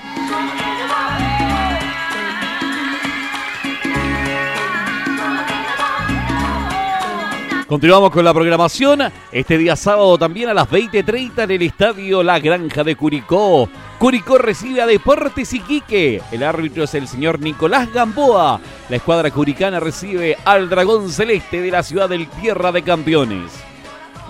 Continuamos 7.68 8.12
con 8.12 8.24
la 8.24 8.32
programación. 8.32 9.02
Este 9.32 9.58
día 9.58 9.76
sábado 9.76 10.20
también 10.20 10.50
a 10.50 10.54
las 10.54 10.70
20.30 10.70 11.46
en 11.46 11.52
el 11.52 11.62
estadio 11.64 12.22
La 12.22 12.38
Granja 12.38 12.84
de 12.84 12.96
Curicó. 12.96 13.68
Curicó 13.98 14.38
recibe 14.38 14.82
a 14.82 14.86
Deportes 14.86 15.52
Iquique. 15.52 16.22
El 16.32 16.44
árbitro 16.44 16.84
es 16.84 16.94
el 16.94 17.08
señor 17.08 17.40
Nicolás 17.40 17.92
Gamboa. 17.92 18.62
La 18.88 18.96
escuadra 18.96 19.32
curicana 19.32 19.80
recibe 19.80 20.38
al 20.46 20.70
Dragón 20.70 21.10
Celeste 21.10 21.60
de 21.60 21.72
la 21.72 21.82
ciudad 21.82 22.08
del 22.08 22.28
Tierra 22.28 22.72
de 22.72 22.84
Campeones. 22.84 23.52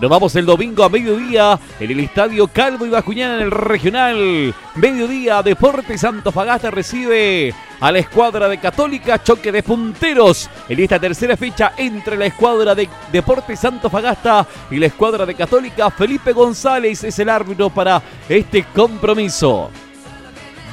Nos 0.01 0.11
vamos 0.11 0.35
el 0.35 0.45
domingo 0.45 0.83
a 0.83 0.89
mediodía 0.89 1.57
en 1.79 1.89
el 1.89 2.01
Estadio 2.01 2.49
Calvo 2.49 2.85
y 2.85 2.89
Bascuñana 2.89 3.35
en 3.35 3.43
el 3.43 3.51
Regional. 3.51 4.53
Mediodía, 4.75 5.41
Deportes 5.41 6.03
Antofagasta 6.03 6.69
recibe 6.69 7.53
a 7.79 7.91
la 7.93 7.99
escuadra 7.99 8.49
de 8.49 8.57
Católica, 8.57 9.23
choque 9.23 9.53
de 9.53 9.63
punteros 9.63 10.49
en 10.67 10.81
esta 10.81 10.99
tercera 10.99 11.37
fecha 11.37 11.71
entre 11.77 12.17
la 12.17 12.25
escuadra 12.25 12.75
de 12.75 12.89
Deportes 13.09 13.63
Antofagasta 13.63 14.45
y 14.69 14.79
la 14.79 14.87
escuadra 14.87 15.25
de 15.25 15.33
Católica. 15.33 15.89
Felipe 15.89 16.33
González 16.33 17.01
es 17.05 17.17
el 17.19 17.29
árbitro 17.29 17.69
para 17.69 18.01
este 18.27 18.65
compromiso. 18.75 19.71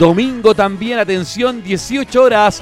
Domingo 0.01 0.53
también, 0.53 0.99
atención, 0.99 1.63
18 1.63 2.23
horas 2.23 2.61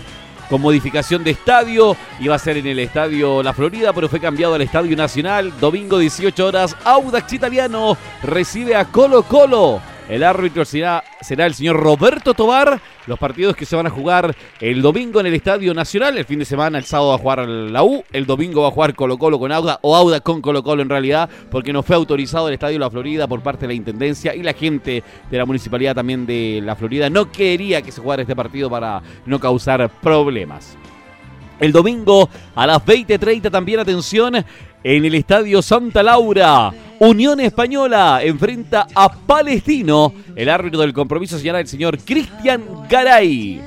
con 0.51 0.61
modificación 0.61 1.25
de 1.25 1.31
estadio. 1.31 1.97
Iba 2.19 2.35
a 2.35 2.39
ser 2.39 2.59
en 2.59 2.67
el 2.67 2.81
estadio 2.81 3.43
La 3.43 3.55
Florida, 3.55 3.93
pero 3.95 4.09
fue 4.09 4.21
cambiado 4.21 4.55
al 4.55 4.63
estadio 4.63 4.95
Nacional. 4.97 5.53
Domingo 5.61 5.97
18 5.97 6.47
horas, 6.47 6.77
Audax 6.85 7.33
Italiano 7.33 7.97
recibe 8.23 8.75
a 8.77 8.85
Colo 8.85 9.23
Colo. 9.23 9.81
El 10.11 10.25
árbitro 10.25 10.65
será, 10.65 11.05
será 11.21 11.47
el 11.47 11.55
señor 11.55 11.77
Roberto 11.77 12.35
Tobar. 12.35 12.81
Los 13.07 13.17
partidos 13.17 13.55
que 13.55 13.65
se 13.65 13.77
van 13.77 13.87
a 13.87 13.91
jugar 13.91 14.35
el 14.61 14.83
domingo 14.83 15.21
en 15.21 15.27
el 15.27 15.35
Estadio 15.35 15.73
Nacional. 15.73 16.19
El 16.19 16.25
fin 16.25 16.41
de 16.41 16.45
semana, 16.45 16.79
el 16.79 16.85
sábado 16.85 17.11
va 17.11 17.15
a 17.15 17.19
jugar 17.19 17.49
la 17.49 17.85
U. 17.85 18.03
El 18.13 18.27
domingo 18.27 18.63
va 18.63 18.69
a 18.69 18.71
jugar 18.73 18.97
Colo 18.97 19.19
Colo 19.19 19.39
con 19.39 19.53
Auda 19.53 19.79
o 19.83 19.95
Auda 19.95 20.19
con 20.19 20.43
Colo 20.43 20.65
Colo 20.65 20.83
en 20.83 20.89
realidad. 20.89 21.31
Porque 21.49 21.73
no 21.73 21.85
fue 21.85 21.95
autorizado 21.95 22.49
el 22.49 22.55
Estadio 22.55 22.81
La 22.81 22.91
Florida 22.91 23.29
por 23.29 23.41
parte 23.41 23.61
de 23.63 23.69
la 23.69 23.75
Intendencia. 23.75 24.35
Y 24.35 24.43
la 24.43 24.53
gente 24.53 25.05
de 25.31 25.39
la 25.39 25.47
Municipalidad 25.47 25.95
también 25.95 26.27
de 26.27 26.61
La 26.61 26.75
Florida 26.75 27.09
no 27.09 27.31
quería 27.31 27.81
que 27.81 27.93
se 27.93 28.01
jugara 28.01 28.23
este 28.23 28.35
partido 28.35 28.69
para 28.69 29.01
no 29.27 29.39
causar 29.39 29.89
problemas. 30.03 30.77
El 31.61 31.73
domingo 31.73 32.29
a 32.55 32.67
las 32.67 32.79
20.30 32.85 33.51
también 33.51 33.81
atención 33.81 34.45
en 34.83 35.05
el 35.05 35.15
Estadio 35.15 35.63
Santa 35.63 36.03
Laura. 36.03 36.73
Unión 36.99 37.41
Española 37.41 38.21
enfrenta 38.23 38.87
a 38.95 39.13
Palestino. 39.13 40.13
El 40.37 40.49
árbitro 40.49 40.81
del 40.81 40.93
compromiso 40.93 41.39
señala 41.39 41.61
el 41.61 41.67
señor 41.67 41.99
Cristian 41.99 42.63
Garay. 42.89 43.61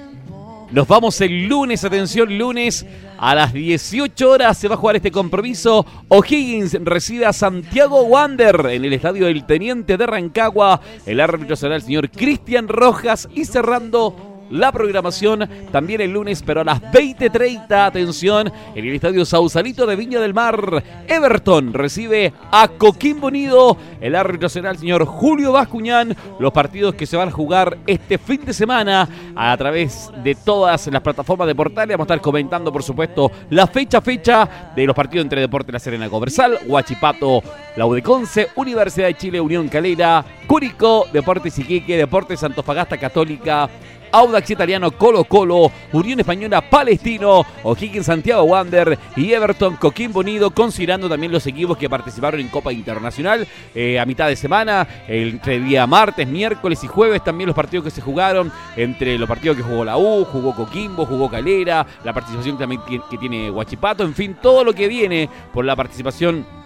Nos 0.71 0.87
vamos 0.87 1.21
el 1.21 1.47
lunes, 1.47 1.83
atención, 1.83 2.35
lunes 2.37 2.85
a 3.25 3.35
las 3.35 3.53
18 3.53 4.29
horas 4.29 4.57
se 4.57 4.67
va 4.67 4.75
a 4.75 4.77
jugar 4.77 4.97
este 4.97 5.09
compromiso. 5.09 5.85
O'Higgins 6.09 6.73
recibe 6.83 7.25
a 7.25 7.31
Santiago 7.31 8.01
Wander 8.03 8.65
en 8.71 8.83
el 8.83 8.91
estadio 8.91 9.27
del 9.27 9.45
Teniente 9.45 9.97
de 9.97 10.05
Rancagua. 10.05 10.81
El 11.05 11.21
árbitro 11.21 11.55
será 11.55 11.75
el 11.75 11.83
señor 11.83 12.09
Cristian 12.09 12.67
Rojas 12.67 13.29
y 13.33 13.45
cerrando 13.45 14.32
la 14.49 14.71
programación 14.71 15.49
también 15.71 16.01
el 16.01 16.11
lunes, 16.11 16.43
pero 16.45 16.61
a 16.61 16.63
las 16.63 16.81
20.30, 16.81 17.87
atención, 17.87 18.51
en 18.75 18.85
el 18.85 18.95
estadio 18.95 19.25
Sausalito 19.25 19.85
de 19.85 19.95
Viña 19.95 20.19
del 20.19 20.33
Mar, 20.33 20.83
Everton 21.07 21.73
recibe 21.73 22.33
a 22.51 22.67
Coquimbo 22.67 23.27
Unido. 23.27 23.77
El 24.01 24.15
árbitro 24.15 24.49
será 24.49 24.71
el 24.71 24.77
señor 24.77 25.05
Julio 25.05 25.51
Bascuñán. 25.51 26.15
Los 26.39 26.51
partidos 26.51 26.95
que 26.95 27.05
se 27.05 27.17
van 27.17 27.29
a 27.29 27.31
jugar 27.31 27.77
este 27.87 28.17
fin 28.17 28.43
de 28.45 28.53
semana 28.53 29.07
a 29.35 29.55
través 29.57 30.11
de 30.23 30.35
todas 30.35 30.87
las 30.87 31.01
plataformas 31.01 31.47
de 31.47 31.55
portales. 31.55 31.95
Vamos 31.95 32.09
a 32.09 32.13
estar 32.13 32.21
comentando, 32.21 32.71
por 32.71 32.83
supuesto, 32.83 33.31
la 33.49 33.67
fecha 33.67 34.01
fecha 34.01 34.71
de 34.75 34.85
los 34.85 34.95
partidos 34.95 35.23
entre 35.23 35.41
Deportes 35.41 35.73
La 35.73 35.79
Serena 35.79 36.09
Coversal, 36.09 36.59
Huachipato, 36.67 37.41
la 37.75 37.85
Udeconce, 37.85 38.49
Universidad 38.55 39.07
de 39.07 39.17
Chile, 39.17 39.41
Unión 39.41 39.67
Calera, 39.69 40.23
Curicó, 40.47 41.07
Deportes 41.11 41.57
Iquique, 41.59 41.97
Deportes 41.97 42.43
Antofagasta 42.43 42.97
Católica, 42.97 43.69
Audax 44.13 44.51
Italiano 44.51 44.91
Colo 44.91 45.23
Colo, 45.23 45.71
Unión 45.91 46.19
Española 46.19 46.61
Palestino, 46.69 47.43
O'Higgins 47.63 48.05
Santiago 48.05 48.43
Wander 48.43 48.97
y 49.15 49.33
Everton 49.33 49.75
Coquimbo 49.77 50.19
Unido, 50.19 50.51
considerando 50.51 51.09
también 51.09 51.31
los 51.31 51.47
equipos 51.47 51.77
que 51.77 51.89
participaron 51.89 52.39
en 52.39 52.47
Copa 52.47 52.71
Internacional 52.71 53.47
eh, 53.73 53.99
a 53.99 54.05
mitad 54.05 54.27
de 54.27 54.35
semana, 54.35 54.87
entre 55.07 55.59
día 55.59 55.87
martes, 55.87 56.27
miércoles 56.27 56.83
y 56.83 56.87
jueves 56.87 57.23
también 57.23 57.47
los 57.47 57.55
partidos 57.55 57.85
que 57.85 57.91
se 57.91 58.01
jugaron, 58.01 58.51
entre 58.75 59.17
los 59.17 59.27
partidos 59.27 59.57
que 59.57 59.63
jugó 59.63 59.83
la 59.83 59.97
U, 59.97 60.25
jugó 60.25 60.55
Coquimbo, 60.55 61.05
jugó 61.05 61.29
Calera, 61.29 61.85
la 62.03 62.13
participación 62.13 62.57
también 62.57 62.81
que 63.09 63.17
tiene 63.17 63.49
Huachipato, 63.49 64.03
en 64.03 64.13
fin, 64.13 64.37
todo 64.39 64.63
lo 64.63 64.73
que 64.73 64.87
viene 64.87 65.27
por 65.51 65.65
la 65.65 65.75
participación 65.75 66.62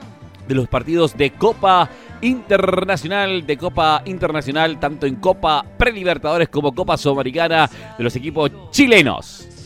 de 0.47 0.55
los 0.55 0.67
partidos 0.67 1.15
de 1.17 1.31
Copa 1.31 1.89
Internacional, 2.21 3.45
de 3.45 3.57
Copa 3.57 4.01
Internacional, 4.05 4.79
tanto 4.79 5.05
en 5.05 5.15
Copa 5.15 5.65
Prelibertadores 5.77 6.49
como 6.49 6.73
Copa 6.73 6.97
Sudamericana 6.97 7.69
de 7.97 8.03
los 8.03 8.15
equipos 8.15 8.51
chilenos. 8.71 9.56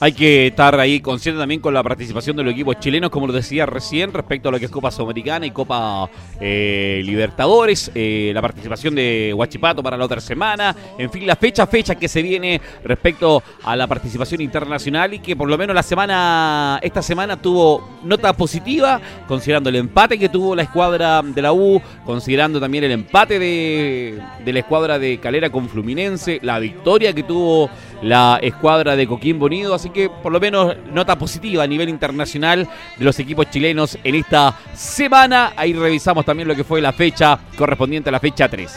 Hay 0.00 0.12
que 0.12 0.48
estar 0.48 0.78
ahí 0.78 1.00
consciente 1.00 1.38
también 1.38 1.60
con 1.60 1.72
la 1.72 1.82
participación 1.82 2.36
de 2.36 2.42
los 2.42 2.52
equipos 2.52 2.78
chilenos, 2.80 3.10
como 3.10 3.26
lo 3.26 3.32
decía 3.32 3.64
recién, 3.66 4.12
respecto 4.12 4.48
a 4.48 4.52
lo 4.52 4.58
que 4.58 4.66
es 4.66 4.70
Copa 4.70 4.90
Sudamericana 4.90 5.46
y 5.46 5.50
Copa 5.50 6.10
eh, 6.40 7.02
Libertadores, 7.04 7.90
eh, 7.94 8.32
la 8.34 8.42
participación 8.42 8.94
de 8.94 9.32
Huachipato 9.34 9.82
para 9.82 9.96
la 9.96 10.04
otra 10.04 10.20
semana, 10.20 10.74
en 10.98 11.10
fin, 11.10 11.26
la 11.26 11.36
fecha 11.36 11.66
fecha 11.66 11.94
que 11.94 12.08
se 12.08 12.22
viene 12.22 12.60
respecto 12.84 13.42
a 13.62 13.76
la 13.76 13.86
participación 13.86 14.40
internacional 14.40 15.14
y 15.14 15.20
que 15.20 15.36
por 15.36 15.48
lo 15.48 15.56
menos 15.56 15.74
la 15.74 15.82
semana, 15.82 16.80
esta 16.82 17.02
semana 17.02 17.40
tuvo 17.40 17.98
nota 18.02 18.32
positiva, 18.32 19.00
considerando 19.28 19.70
el 19.70 19.76
empate 19.76 20.18
que 20.18 20.28
tuvo 20.28 20.56
la 20.56 20.62
escuadra 20.62 21.22
de 21.22 21.42
la 21.42 21.52
U, 21.52 21.80
considerando 22.04 22.60
también 22.60 22.84
el 22.84 22.92
empate 22.92 23.38
de 23.38 24.20
la 24.44 24.58
escuadra 24.58 24.98
de 24.98 25.18
Calera 25.18 25.50
con 25.50 25.68
Fluminense, 25.68 26.40
la 26.42 26.58
victoria 26.58 27.12
que 27.12 27.22
tuvo 27.22 27.70
la 28.02 28.38
escuadra 28.42 28.96
de 28.96 29.06
Coquimbo 29.06 29.46
Unido, 29.46 29.74
así 29.74 29.90
que 29.90 30.08
por 30.10 30.32
lo 30.32 30.40
menos 30.40 30.76
nota 30.92 31.16
positiva 31.16 31.62
a 31.62 31.66
nivel 31.66 31.88
internacional 31.88 32.68
de 32.96 33.04
los 33.04 33.18
equipos 33.18 33.50
chilenos 33.50 33.98
en 34.04 34.14
esta 34.14 34.56
semana. 34.74 35.52
Ahí 35.56 35.72
revisamos 35.72 36.24
también 36.24 36.48
lo 36.48 36.54
que 36.54 36.64
fue 36.64 36.80
la 36.80 36.92
fecha 36.92 37.38
correspondiente 37.56 38.08
a 38.08 38.12
la 38.12 38.20
fecha 38.20 38.48
3. 38.48 38.72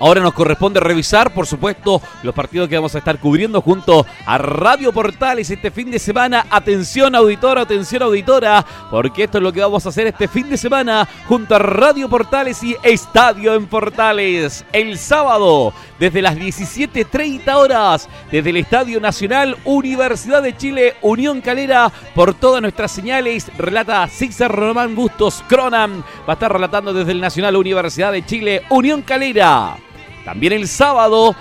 Ahora 0.00 0.22
nos 0.22 0.32
corresponde 0.32 0.80
revisar, 0.80 1.34
por 1.34 1.46
supuesto, 1.46 2.00
los 2.22 2.34
partidos 2.34 2.70
que 2.70 2.74
vamos 2.74 2.94
a 2.94 2.98
estar 2.98 3.18
cubriendo 3.18 3.60
junto 3.60 4.06
a 4.24 4.38
Radio 4.38 4.94
Portales 4.94 5.50
este 5.50 5.70
fin 5.70 5.90
de 5.90 5.98
semana. 5.98 6.46
Atención 6.48 7.14
auditora, 7.14 7.60
atención 7.60 8.04
auditora, 8.04 8.64
porque 8.90 9.24
esto 9.24 9.36
es 9.36 9.44
lo 9.44 9.52
que 9.52 9.60
vamos 9.60 9.84
a 9.84 9.90
hacer 9.90 10.06
este 10.06 10.26
fin 10.26 10.48
de 10.48 10.56
semana 10.56 11.06
junto 11.28 11.54
a 11.54 11.58
Radio 11.58 12.08
Portales 12.08 12.62
y 12.62 12.74
Estadio 12.82 13.54
en 13.54 13.66
Portales. 13.66 14.64
El 14.72 14.96
sábado, 14.96 15.74
desde 15.98 16.22
las 16.22 16.34
17.30 16.34 17.54
horas, 17.54 18.08
desde 18.32 18.48
el 18.48 18.56
Estadio 18.56 19.00
Nacional 19.02 19.58
Universidad 19.66 20.42
de 20.42 20.56
Chile, 20.56 20.94
Unión 21.02 21.42
Calera, 21.42 21.92
por 22.14 22.32
todas 22.32 22.62
nuestras 22.62 22.90
señales, 22.90 23.50
relata 23.58 24.08
César 24.08 24.50
Román 24.50 24.94
Bustos 24.94 25.44
Cronan. 25.46 26.02
Va 26.26 26.32
a 26.32 26.32
estar 26.32 26.50
relatando 26.50 26.94
desde 26.94 27.12
el 27.12 27.20
Nacional 27.20 27.54
Universidad 27.54 28.12
de 28.12 28.24
Chile, 28.24 28.62
Unión 28.70 29.02
Calera. 29.02 29.76
También 30.24 30.52
el 30.52 30.68
sábado, 30.68 31.34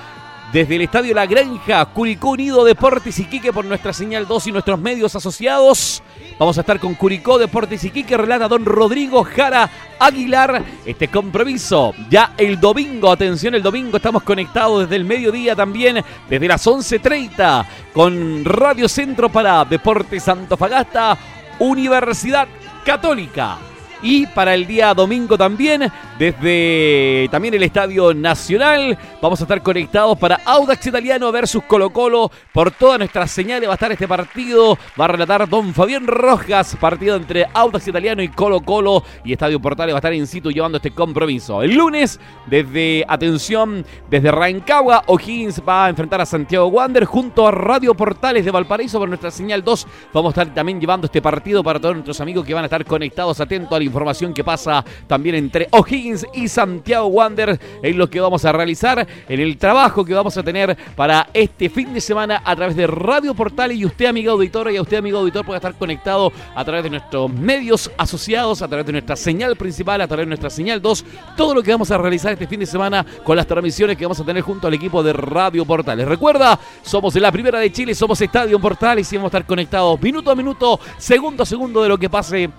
desde 0.51 0.77
el 0.77 0.81
Estadio 0.81 1.13
La 1.13 1.27
Granja, 1.27 1.85
Curicó 1.85 2.31
Unido 2.31 2.63
Deportes 2.63 3.19
Iquique 3.19 3.53
por 3.53 3.65
nuestra 3.65 3.93
señal 3.93 4.27
2 4.27 4.47
y 4.47 4.51
nuestros 4.51 4.79
medios 4.79 5.15
asociados. 5.15 6.01
Vamos 6.39 6.57
a 6.57 6.61
estar 6.61 6.79
con 6.79 6.95
Curicó 6.95 7.37
Deportes 7.37 7.83
Iquique, 7.83 8.17
relata 8.17 8.47
don 8.47 8.65
Rodrigo 8.65 9.23
Jara 9.23 9.69
Aguilar. 9.99 10.63
Este 10.85 11.07
compromiso 11.09 11.93
ya 12.09 12.33
el 12.37 12.59
domingo, 12.59 13.11
atención, 13.11 13.53
el 13.53 13.61
domingo 13.61 13.97
estamos 13.97 14.23
conectados 14.23 14.81
desde 14.81 14.95
el 14.95 15.05
mediodía 15.05 15.55
también, 15.55 16.03
desde 16.29 16.47
las 16.47 16.65
11.30 16.65 17.65
con 17.93 18.43
Radio 18.43 18.89
Centro 18.89 19.29
para 19.29 19.65
Deportes 19.65 20.27
Antofagasta, 20.27 21.17
Universidad 21.59 22.47
Católica. 22.83 23.68
Y 24.01 24.27
para 24.27 24.53
el 24.53 24.65
día 24.65 24.93
domingo 24.93 25.37
también, 25.37 25.91
desde 26.17 27.27
también 27.31 27.53
el 27.53 27.63
Estadio 27.63 28.13
Nacional, 28.13 28.97
vamos 29.21 29.41
a 29.41 29.43
estar 29.43 29.61
conectados 29.61 30.17
para 30.17 30.39
Audax 30.45 30.87
Italiano 30.87 31.31
versus 31.31 31.63
Colo 31.63 31.89
Colo. 31.89 32.31
Por 32.53 32.71
todas 32.71 32.97
nuestras 32.97 33.29
señales 33.29 33.67
va 33.67 33.73
a 33.73 33.75
estar 33.75 33.91
este 33.91 34.07
partido. 34.07 34.77
Va 34.99 35.05
a 35.05 35.09
relatar 35.09 35.49
don 35.49 35.73
Fabián 35.73 36.07
Rojas, 36.07 36.77
partido 36.79 37.17
entre 37.17 37.45
Audax 37.53 37.89
Italiano 37.89 38.23
y 38.23 38.29
Colo 38.29 38.61
Colo. 38.61 39.03
Y 39.25 39.33
Estadio 39.33 39.59
Portales 39.59 39.93
va 39.93 39.97
a 39.97 39.99
estar 39.99 40.13
in 40.13 40.27
situ 40.27 40.49
llevando 40.49 40.77
este 40.77 40.91
compromiso. 40.91 41.61
El 41.61 41.75
lunes, 41.75 42.19
desde, 42.47 43.03
atención, 43.07 43.85
desde 44.09 44.31
Rancagua, 44.31 45.03
O'Higgins 45.07 45.61
va 45.67 45.85
a 45.85 45.89
enfrentar 45.89 46.21
a 46.21 46.25
Santiago 46.25 46.67
Wander 46.67 47.03
junto 47.03 47.45
a 47.45 47.51
Radio 47.51 47.93
Portales 47.95 48.45
de 48.45 48.51
Valparaíso 48.51 48.97
por 48.97 49.09
nuestra 49.09 49.29
señal 49.29 49.61
2. 49.61 49.87
Vamos 50.13 50.29
a 50.29 50.41
estar 50.41 50.55
también 50.55 50.79
llevando 50.79 51.05
este 51.05 51.21
partido 51.21 51.63
para 51.63 51.79
todos 51.79 51.95
nuestros 51.95 52.21
amigos 52.21 52.45
que 52.45 52.53
van 52.53 52.63
a 52.63 52.67
estar 52.67 52.85
conectados 52.85 53.39
atentos 53.41 53.73
al 53.75 53.88
información 53.89 54.33
que 54.33 54.43
pasa 54.43 54.83
también 55.07 55.35
entre 55.35 55.67
O'Higgins 55.71 56.25
y 56.33 56.47
Santiago 56.47 57.07
Wander 57.07 57.59
en 57.83 57.97
lo 57.97 58.09
que 58.09 58.19
vamos 58.19 58.45
a 58.45 58.51
realizar, 58.51 59.05
en 59.27 59.39
el 59.39 59.57
trabajo 59.57 60.05
que 60.05 60.13
vamos 60.13 60.37
a 60.37 60.43
tener 60.43 60.77
para 60.95 61.29
este 61.33 61.69
fin 61.69 61.93
de 61.93 62.01
semana 62.01 62.41
a 62.45 62.55
través 62.55 62.75
de 62.75 62.87
Radio 62.87 63.33
Portal 63.33 63.71
y 63.71 63.85
usted, 63.85 64.05
amigo 64.05 64.31
auditor, 64.31 64.71
y 64.71 64.77
a 64.77 64.81
usted, 64.81 64.97
amigo 64.97 65.19
auditor, 65.19 65.45
puede 65.45 65.57
estar 65.57 65.73
conectado 65.75 66.31
a 66.55 66.63
través 66.63 66.83
de 66.83 66.89
nuestros 66.89 67.31
medios 67.31 67.91
asociados, 67.97 68.61
a 68.61 68.67
través 68.67 68.85
de 68.85 68.93
nuestra 68.93 69.15
señal 69.15 69.55
principal, 69.55 70.01
a 70.01 70.07
través 70.07 70.25
de 70.25 70.29
nuestra 70.29 70.49
señal 70.49 70.81
2, 70.81 71.05
todo 71.35 71.53
lo 71.53 71.63
que 71.63 71.71
vamos 71.71 71.91
a 71.91 71.97
realizar 71.97 72.33
este 72.33 72.47
fin 72.47 72.59
de 72.59 72.65
semana 72.65 73.05
con 73.23 73.35
las 73.35 73.47
transmisiones 73.47 73.97
que 73.97 74.05
vamos 74.05 74.19
a 74.19 74.25
tener 74.25 74.43
junto 74.43 74.67
al 74.67 74.73
equipo 74.73 75.03
de 75.03 75.13
Radio 75.13 75.65
Portales. 75.65 76.07
Recuerda, 76.07 76.59
somos 76.81 77.15
la 77.15 77.31
primera 77.31 77.59
de 77.59 77.71
Chile, 77.71 77.95
somos 77.95 78.21
Estadio 78.21 78.59
Portales 78.59 79.11
y 79.11 79.17
vamos 79.17 79.33
a 79.33 79.37
estar 79.37 79.45
conectados 79.47 80.01
minuto 80.01 80.31
a 80.31 80.35
minuto, 80.35 80.79
segundo 80.97 81.43
a 81.43 81.45
segundo 81.45 81.83
de 81.83 81.89
lo 81.89 81.97
que 81.97 82.09
pase 82.09 82.49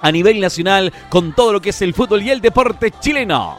a 0.00 0.12
nivel 0.12 0.40
nacional 0.40 0.92
con 1.08 1.34
todo 1.34 1.52
lo 1.52 1.60
que 1.60 1.70
es 1.70 1.82
el 1.82 1.94
fútbol 1.94 2.22
y 2.22 2.30
el 2.30 2.40
deporte 2.40 2.92
chileno. 3.00 3.58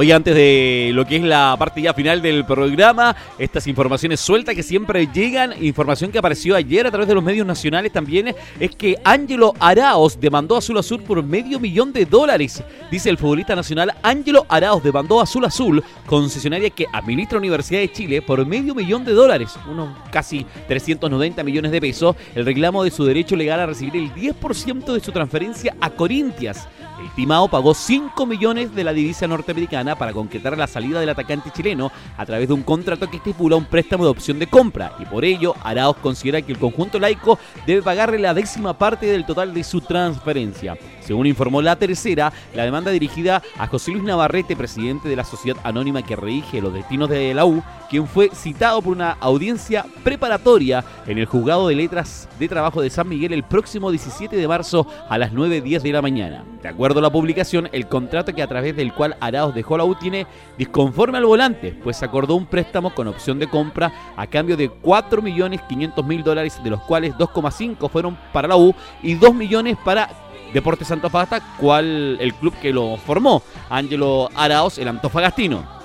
Hoy 0.00 0.12
antes 0.12 0.32
de 0.32 0.92
lo 0.94 1.04
que 1.04 1.16
es 1.16 1.24
la 1.24 1.56
parte 1.58 1.82
ya 1.82 1.92
final 1.92 2.22
del 2.22 2.44
programa, 2.44 3.16
estas 3.36 3.66
informaciones 3.66 4.20
sueltas 4.20 4.54
que 4.54 4.62
siempre 4.62 5.08
llegan, 5.12 5.52
información 5.60 6.12
que 6.12 6.20
apareció 6.20 6.54
ayer 6.54 6.86
a 6.86 6.90
través 6.92 7.08
de 7.08 7.16
los 7.16 7.24
medios 7.24 7.44
nacionales 7.44 7.90
también, 7.90 8.32
es 8.60 8.76
que 8.76 8.94
Ángelo 9.02 9.54
Araos 9.58 10.20
demandó 10.20 10.54
a 10.54 10.58
Azul 10.58 10.78
Azul 10.78 11.02
por 11.02 11.20
medio 11.24 11.58
millón 11.58 11.92
de 11.92 12.06
dólares. 12.06 12.62
Dice 12.92 13.10
el 13.10 13.18
futbolista 13.18 13.56
nacional 13.56 13.92
Ángelo 14.04 14.46
Araos 14.48 14.84
demandó 14.84 15.18
a 15.18 15.24
Azul 15.24 15.44
Azul, 15.44 15.82
concesionaria 16.06 16.70
que 16.70 16.86
administra 16.92 17.36
Universidad 17.36 17.80
de 17.80 17.90
Chile, 17.90 18.22
por 18.22 18.46
medio 18.46 18.76
millón 18.76 19.04
de 19.04 19.14
dólares, 19.14 19.58
unos 19.68 19.98
casi 20.12 20.46
390 20.68 21.42
millones 21.42 21.72
de 21.72 21.80
pesos, 21.80 22.14
el 22.36 22.44
reclamo 22.46 22.84
de 22.84 22.92
su 22.92 23.04
derecho 23.04 23.34
legal 23.34 23.58
a 23.58 23.66
recibir 23.66 23.96
el 23.96 24.14
10% 24.14 24.92
de 24.92 25.00
su 25.00 25.10
transferencia 25.10 25.74
a 25.80 25.90
Corintias. 25.90 26.68
El 27.00 27.10
Timao 27.10 27.48
pagó 27.48 27.74
5 27.74 28.26
millones 28.26 28.74
de 28.74 28.82
la 28.82 28.92
divisa 28.92 29.28
norteamericana 29.28 29.96
para 29.96 30.12
concretar 30.12 30.58
la 30.58 30.66
salida 30.66 30.98
del 30.98 31.08
atacante 31.08 31.50
chileno 31.52 31.92
a 32.16 32.26
través 32.26 32.48
de 32.48 32.54
un 32.54 32.62
contrato 32.62 33.08
que 33.08 33.18
estipula 33.18 33.56
un 33.56 33.66
préstamo 33.66 34.04
de 34.04 34.10
opción 34.10 34.38
de 34.38 34.48
compra 34.48 34.92
y 34.98 35.04
por 35.04 35.24
ello 35.24 35.54
Araos 35.62 35.96
considera 35.98 36.42
que 36.42 36.52
el 36.52 36.58
conjunto 36.58 36.98
laico 36.98 37.38
debe 37.66 37.82
pagarle 37.82 38.18
la 38.18 38.34
décima 38.34 38.76
parte 38.76 39.06
del 39.06 39.24
total 39.24 39.54
de 39.54 39.62
su 39.62 39.80
transferencia. 39.80 40.76
Según 41.00 41.26
informó 41.26 41.62
la 41.62 41.76
tercera, 41.76 42.32
la 42.54 42.64
demanda 42.64 42.90
dirigida 42.90 43.42
a 43.56 43.66
José 43.66 43.92
Luis 43.92 44.04
Navarrete, 44.04 44.56
presidente 44.56 45.08
de 45.08 45.16
la 45.16 45.24
sociedad 45.24 45.58
anónima 45.64 46.02
que 46.02 46.16
rige 46.16 46.60
los 46.60 46.74
destinos 46.74 47.08
de 47.08 47.32
la 47.32 47.46
U, 47.46 47.62
quien 47.88 48.06
fue 48.06 48.28
citado 48.34 48.82
por 48.82 48.92
una 48.94 49.12
audiencia 49.12 49.86
preparatoria 50.04 50.84
en 51.06 51.16
el 51.16 51.24
juzgado 51.24 51.68
de 51.68 51.76
letras 51.76 52.28
de 52.38 52.48
trabajo 52.48 52.82
de 52.82 52.90
San 52.90 53.08
Miguel 53.08 53.32
el 53.32 53.42
próximo 53.42 53.90
17 53.90 54.36
de 54.36 54.48
marzo 54.48 54.86
a 55.08 55.16
las 55.16 55.32
9.10 55.32 55.80
de 55.80 55.92
la 55.92 56.02
mañana. 56.02 56.44
De 56.62 56.68
acuerdo 56.68 56.87
a 56.96 57.02
la 57.02 57.10
publicación, 57.10 57.68
el 57.72 57.86
contrato 57.86 58.34
que 58.34 58.42
a 58.42 58.46
través 58.46 58.74
del 58.74 58.92
cual 58.92 59.16
Araos 59.20 59.54
dejó 59.54 59.76
la 59.76 59.84
U 59.84 59.94
tiene 59.94 60.26
disconforme 60.56 61.18
al 61.18 61.26
volante, 61.26 61.76
pues 61.82 62.02
acordó 62.02 62.34
un 62.34 62.46
préstamo 62.46 62.94
con 62.94 63.08
opción 63.08 63.38
de 63.38 63.48
compra 63.48 63.92
a 64.16 64.26
cambio 64.26 64.56
de 64.56 64.70
4.500.000 64.70 66.22
dólares, 66.22 66.60
de 66.62 66.70
los 66.70 66.80
cuales 66.82 67.14
2,5 67.14 67.90
fueron 67.90 68.18
para 68.32 68.48
la 68.48 68.56
U 68.56 68.74
y 69.02 69.14
2 69.14 69.34
millones 69.34 69.76
para 69.84 70.08
Deportes 70.52 70.90
Antofagasta, 70.90 71.56
cual 71.58 72.16
el 72.20 72.34
club 72.34 72.54
que 72.60 72.72
lo 72.72 72.96
formó, 72.96 73.42
Ángelo 73.68 74.30
Araos, 74.34 74.78
el 74.78 74.88
antofagastino. 74.88 75.77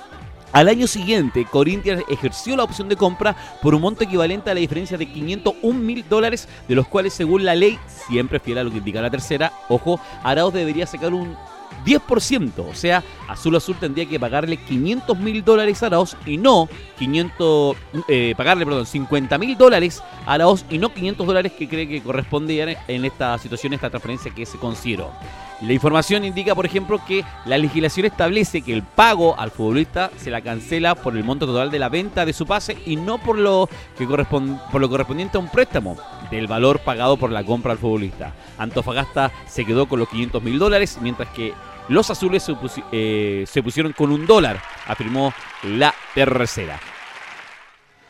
Al 0.54 0.68
año 0.68 0.86
siguiente, 0.86 1.46
Corinthians 1.50 2.04
ejerció 2.08 2.54
la 2.54 2.62
opción 2.62 2.88
de 2.88 2.94
compra 2.94 3.34
por 3.60 3.74
un 3.74 3.80
monto 3.80 4.04
equivalente 4.04 4.50
a 4.50 4.54
la 4.54 4.60
diferencia 4.60 4.96
de 4.96 5.10
501 5.10 5.80
mil 5.80 6.08
dólares, 6.08 6.48
de 6.68 6.76
los 6.76 6.86
cuales, 6.86 7.12
según 7.12 7.44
la 7.44 7.56
ley, 7.56 7.76
siempre 7.88 8.38
fiel 8.38 8.58
a 8.58 8.62
lo 8.62 8.70
que 8.70 8.76
indica 8.78 9.02
la 9.02 9.10
tercera, 9.10 9.52
ojo, 9.68 9.98
Araos 10.22 10.54
debería 10.54 10.86
sacar 10.86 11.12
un 11.12 11.36
10%, 11.84 12.52
o 12.70 12.74
sea, 12.74 13.02
Azul 13.28 13.56
Azul 13.56 13.76
tendría 13.78 14.06
que 14.06 14.18
pagarle 14.18 14.56
500 14.56 15.18
mil 15.18 15.44
dólares 15.44 15.82
a 15.82 15.86
Araos 15.86 16.16
y 16.26 16.36
no 16.36 16.68
500, 16.98 17.76
eh, 18.08 18.34
pagarle, 18.36 18.64
perdón, 18.64 18.86
50 18.86 19.38
mil 19.38 19.56
dólares 19.56 20.02
a 20.26 20.34
Araos 20.34 20.64
y 20.70 20.78
no 20.78 20.92
500 20.92 21.26
dólares 21.26 21.52
que 21.52 21.68
cree 21.68 21.88
que 21.88 22.02
correspondían 22.02 22.76
en 22.88 23.04
esta 23.04 23.36
situación, 23.38 23.72
esta 23.72 23.90
transferencia 23.90 24.32
que 24.34 24.46
se 24.46 24.58
consideró. 24.58 25.12
La 25.60 25.72
información 25.72 26.24
indica, 26.24 26.54
por 26.54 26.66
ejemplo, 26.66 27.00
que 27.06 27.24
la 27.46 27.56
legislación 27.56 28.06
establece 28.06 28.62
que 28.62 28.74
el 28.74 28.82
pago 28.82 29.38
al 29.38 29.50
futbolista 29.50 30.10
se 30.16 30.30
la 30.30 30.40
cancela 30.40 30.94
por 30.94 31.16
el 31.16 31.24
monto 31.24 31.46
total 31.46 31.70
de 31.70 31.78
la 31.78 31.88
venta 31.88 32.26
de 32.26 32.32
su 32.32 32.44
pase 32.44 32.76
y 32.84 32.96
no 32.96 33.18
por 33.18 33.38
lo 33.38 33.68
que 33.96 34.06
por 34.06 34.80
lo 34.80 34.90
correspondiente 34.90 35.38
a 35.38 35.40
un 35.40 35.48
préstamo 35.48 35.96
del 36.30 36.48
valor 36.48 36.80
pagado 36.80 37.16
por 37.16 37.30
la 37.30 37.44
compra 37.44 37.72
al 37.72 37.78
futbolista. 37.78 38.34
Antofagasta 38.58 39.30
se 39.46 39.64
quedó 39.64 39.86
con 39.86 40.00
los 40.00 40.08
500 40.08 40.42
mil 40.42 40.58
dólares, 40.58 40.98
mientras 41.00 41.28
que 41.30 41.54
los 41.88 42.10
azules 42.10 42.42
se, 42.42 42.54
eh, 42.92 43.62
pusieron 43.62 43.92
con 43.92 44.10
un 44.10 44.26
dólar, 44.26 44.60
afirmó 44.86 45.32
la 45.62 45.94
tercera. 46.14 46.80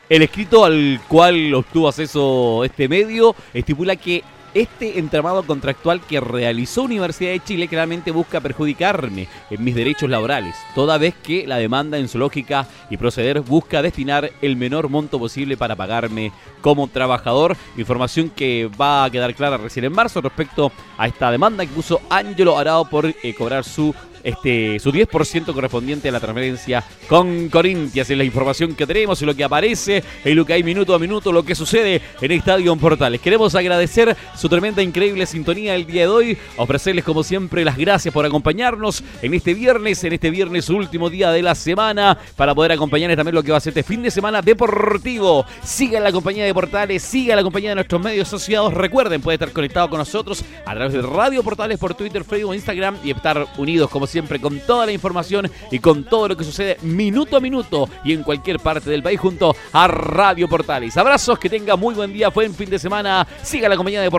El 0.07 0.21
escrito 0.21 0.65
al 0.65 1.01
cual 1.07 1.53
obtuvo 1.53 1.87
acceso 1.87 2.63
este 2.63 2.87
medio 2.87 3.35
estipula 3.53 3.95
que 3.95 4.23
este 4.55 4.97
entramado 4.99 5.43
contractual 5.43 6.01
que 6.01 6.21
realizó 6.21 6.83
Universidad 6.83 7.31
de 7.31 7.43
Chile 7.43 7.67
claramente 7.67 8.11
busca 8.11 8.39
perjudicarme 8.39 9.27
en 9.49 9.63
mis 9.63 9.75
derechos 9.75 10.09
laborales, 10.09 10.55
toda 10.73 10.97
vez 10.97 11.13
que 11.13 11.45
la 11.45 11.57
demanda 11.57 11.97
en 11.97 12.07
su 12.07 12.17
lógica 12.17 12.65
y 12.89 12.95
proceder 12.95 13.41
busca 13.41 13.81
destinar 13.81 14.31
el 14.41 14.55
menor 14.55 14.87
monto 14.89 15.19
posible 15.19 15.57
para 15.57 15.75
pagarme 15.75 16.31
como 16.61 16.87
trabajador. 16.87 17.57
Información 17.77 18.29
que 18.29 18.69
va 18.79 19.03
a 19.03 19.09
quedar 19.09 19.35
clara 19.35 19.57
recién 19.57 19.85
en 19.85 19.91
marzo 19.91 20.21
respecto 20.21 20.71
a 20.97 21.05
esta 21.05 21.29
demanda 21.29 21.65
que 21.65 21.73
puso 21.73 22.01
Ángelo 22.09 22.57
Arao 22.57 22.89
por 22.89 23.05
eh, 23.05 23.35
cobrar 23.37 23.65
su 23.65 23.93
este, 24.25 24.79
su 24.79 24.91
10% 24.91 25.53
correspondiente 25.53 26.09
a 26.09 26.11
la 26.11 26.19
transferencia 26.19 26.83
con 27.07 27.47
Corintias. 27.49 28.09
Es 28.09 28.17
la 28.17 28.23
información 28.23 28.75
que 28.75 28.85
tenemos 28.85 29.21
y 29.21 29.25
lo 29.25 29.35
que 29.35 29.43
aparece 29.43 30.03
en 30.23 30.35
lo 30.35 30.45
que 30.45 30.53
hay 30.53 30.63
minuto 30.63 30.93
a 30.93 30.99
minuto, 30.99 31.31
lo 31.31 31.45
que 31.45 31.55
sucede 31.55 32.01
en 32.19 32.31
Estadio 32.31 32.75
Portales. 32.75 33.21
Queremos 33.21 33.53
agradecer 33.55 34.17
su 34.35 34.49
tremenda, 34.49 34.81
increíble 34.81 35.25
sintonía 35.27 35.75
el 35.75 35.85
día 35.85 36.01
de 36.01 36.07
hoy. 36.07 36.37
Ofrecerles, 36.57 37.05
como 37.05 37.23
siempre, 37.23 37.63
las 37.63 37.77
gracias 37.77 38.13
por 38.13 38.25
acompañarnos 38.25 39.03
en 39.21 39.33
este 39.35 39.53
viernes, 39.53 40.03
en 40.03 40.13
este 40.13 40.31
viernes 40.31 40.69
último 40.69 41.09
día 41.09 41.31
de 41.31 41.43
la 41.43 41.53
semana, 41.53 42.17
para 42.35 42.55
poder 42.55 42.71
acompañarles 42.71 43.17
también 43.17 43.35
lo 43.35 43.43
que 43.43 43.51
va 43.51 43.57
a 43.57 43.61
ser 43.61 43.71
este 43.71 43.83
fin 43.83 44.01
de 44.01 44.09
semana 44.09 44.41
deportivo. 44.41 45.45
Sigan 45.63 46.03
la 46.03 46.11
compañía 46.11 46.45
de 46.45 46.53
Portales, 46.53 47.03
sigan 47.03 47.37
la 47.37 47.43
compañía 47.43 47.69
de 47.69 47.75
nuestros 47.75 48.01
medios 48.01 48.27
asociados. 48.27 48.73
Recuerden, 48.73 49.21
puede 49.21 49.35
estar 49.35 49.51
conectado 49.51 49.87
con 49.89 49.99
nosotros 49.99 50.43
a 50.65 50.73
través 50.73 50.93
de 50.93 51.03
Radio 51.03 51.43
Portales 51.43 51.77
por 51.77 51.93
Twitter, 51.93 52.23
Facebook, 52.23 52.55
Instagram 52.55 52.97
y 53.03 53.11
estar 53.11 53.45
unidos, 53.57 53.91
como 53.91 54.07
siempre, 54.07 54.14
con 54.39 54.59
toda 54.59 54.85
la 54.85 54.91
información 54.91 55.49
y 55.71 55.79
con 55.79 56.03
todo 56.03 56.29
lo 56.29 56.37
que 56.37 56.43
sucede 56.43 56.77
minuto 56.81 57.37
a 57.37 57.39
minuto 57.39 57.89
y 58.03 58.13
en 58.13 58.23
cualquier 58.23 58.59
parte 58.59 58.89
del 58.89 59.03
país 59.03 59.19
junto 59.19 59.55
a 59.73 59.87
Radio 59.87 60.47
Portales. 60.47 60.95
Abrazos, 60.97 61.37
que 61.39 61.49
tenga 61.49 61.75
muy 61.75 61.93
buen 61.95 62.13
día, 62.13 62.29
buen 62.29 62.53
fin 62.53 62.69
de 62.69 62.79
semana. 62.79 63.27
Siga 63.43 63.69
la 63.69 63.75
compañía 63.75 64.01
de 64.01 64.09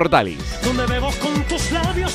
labios 1.72 2.14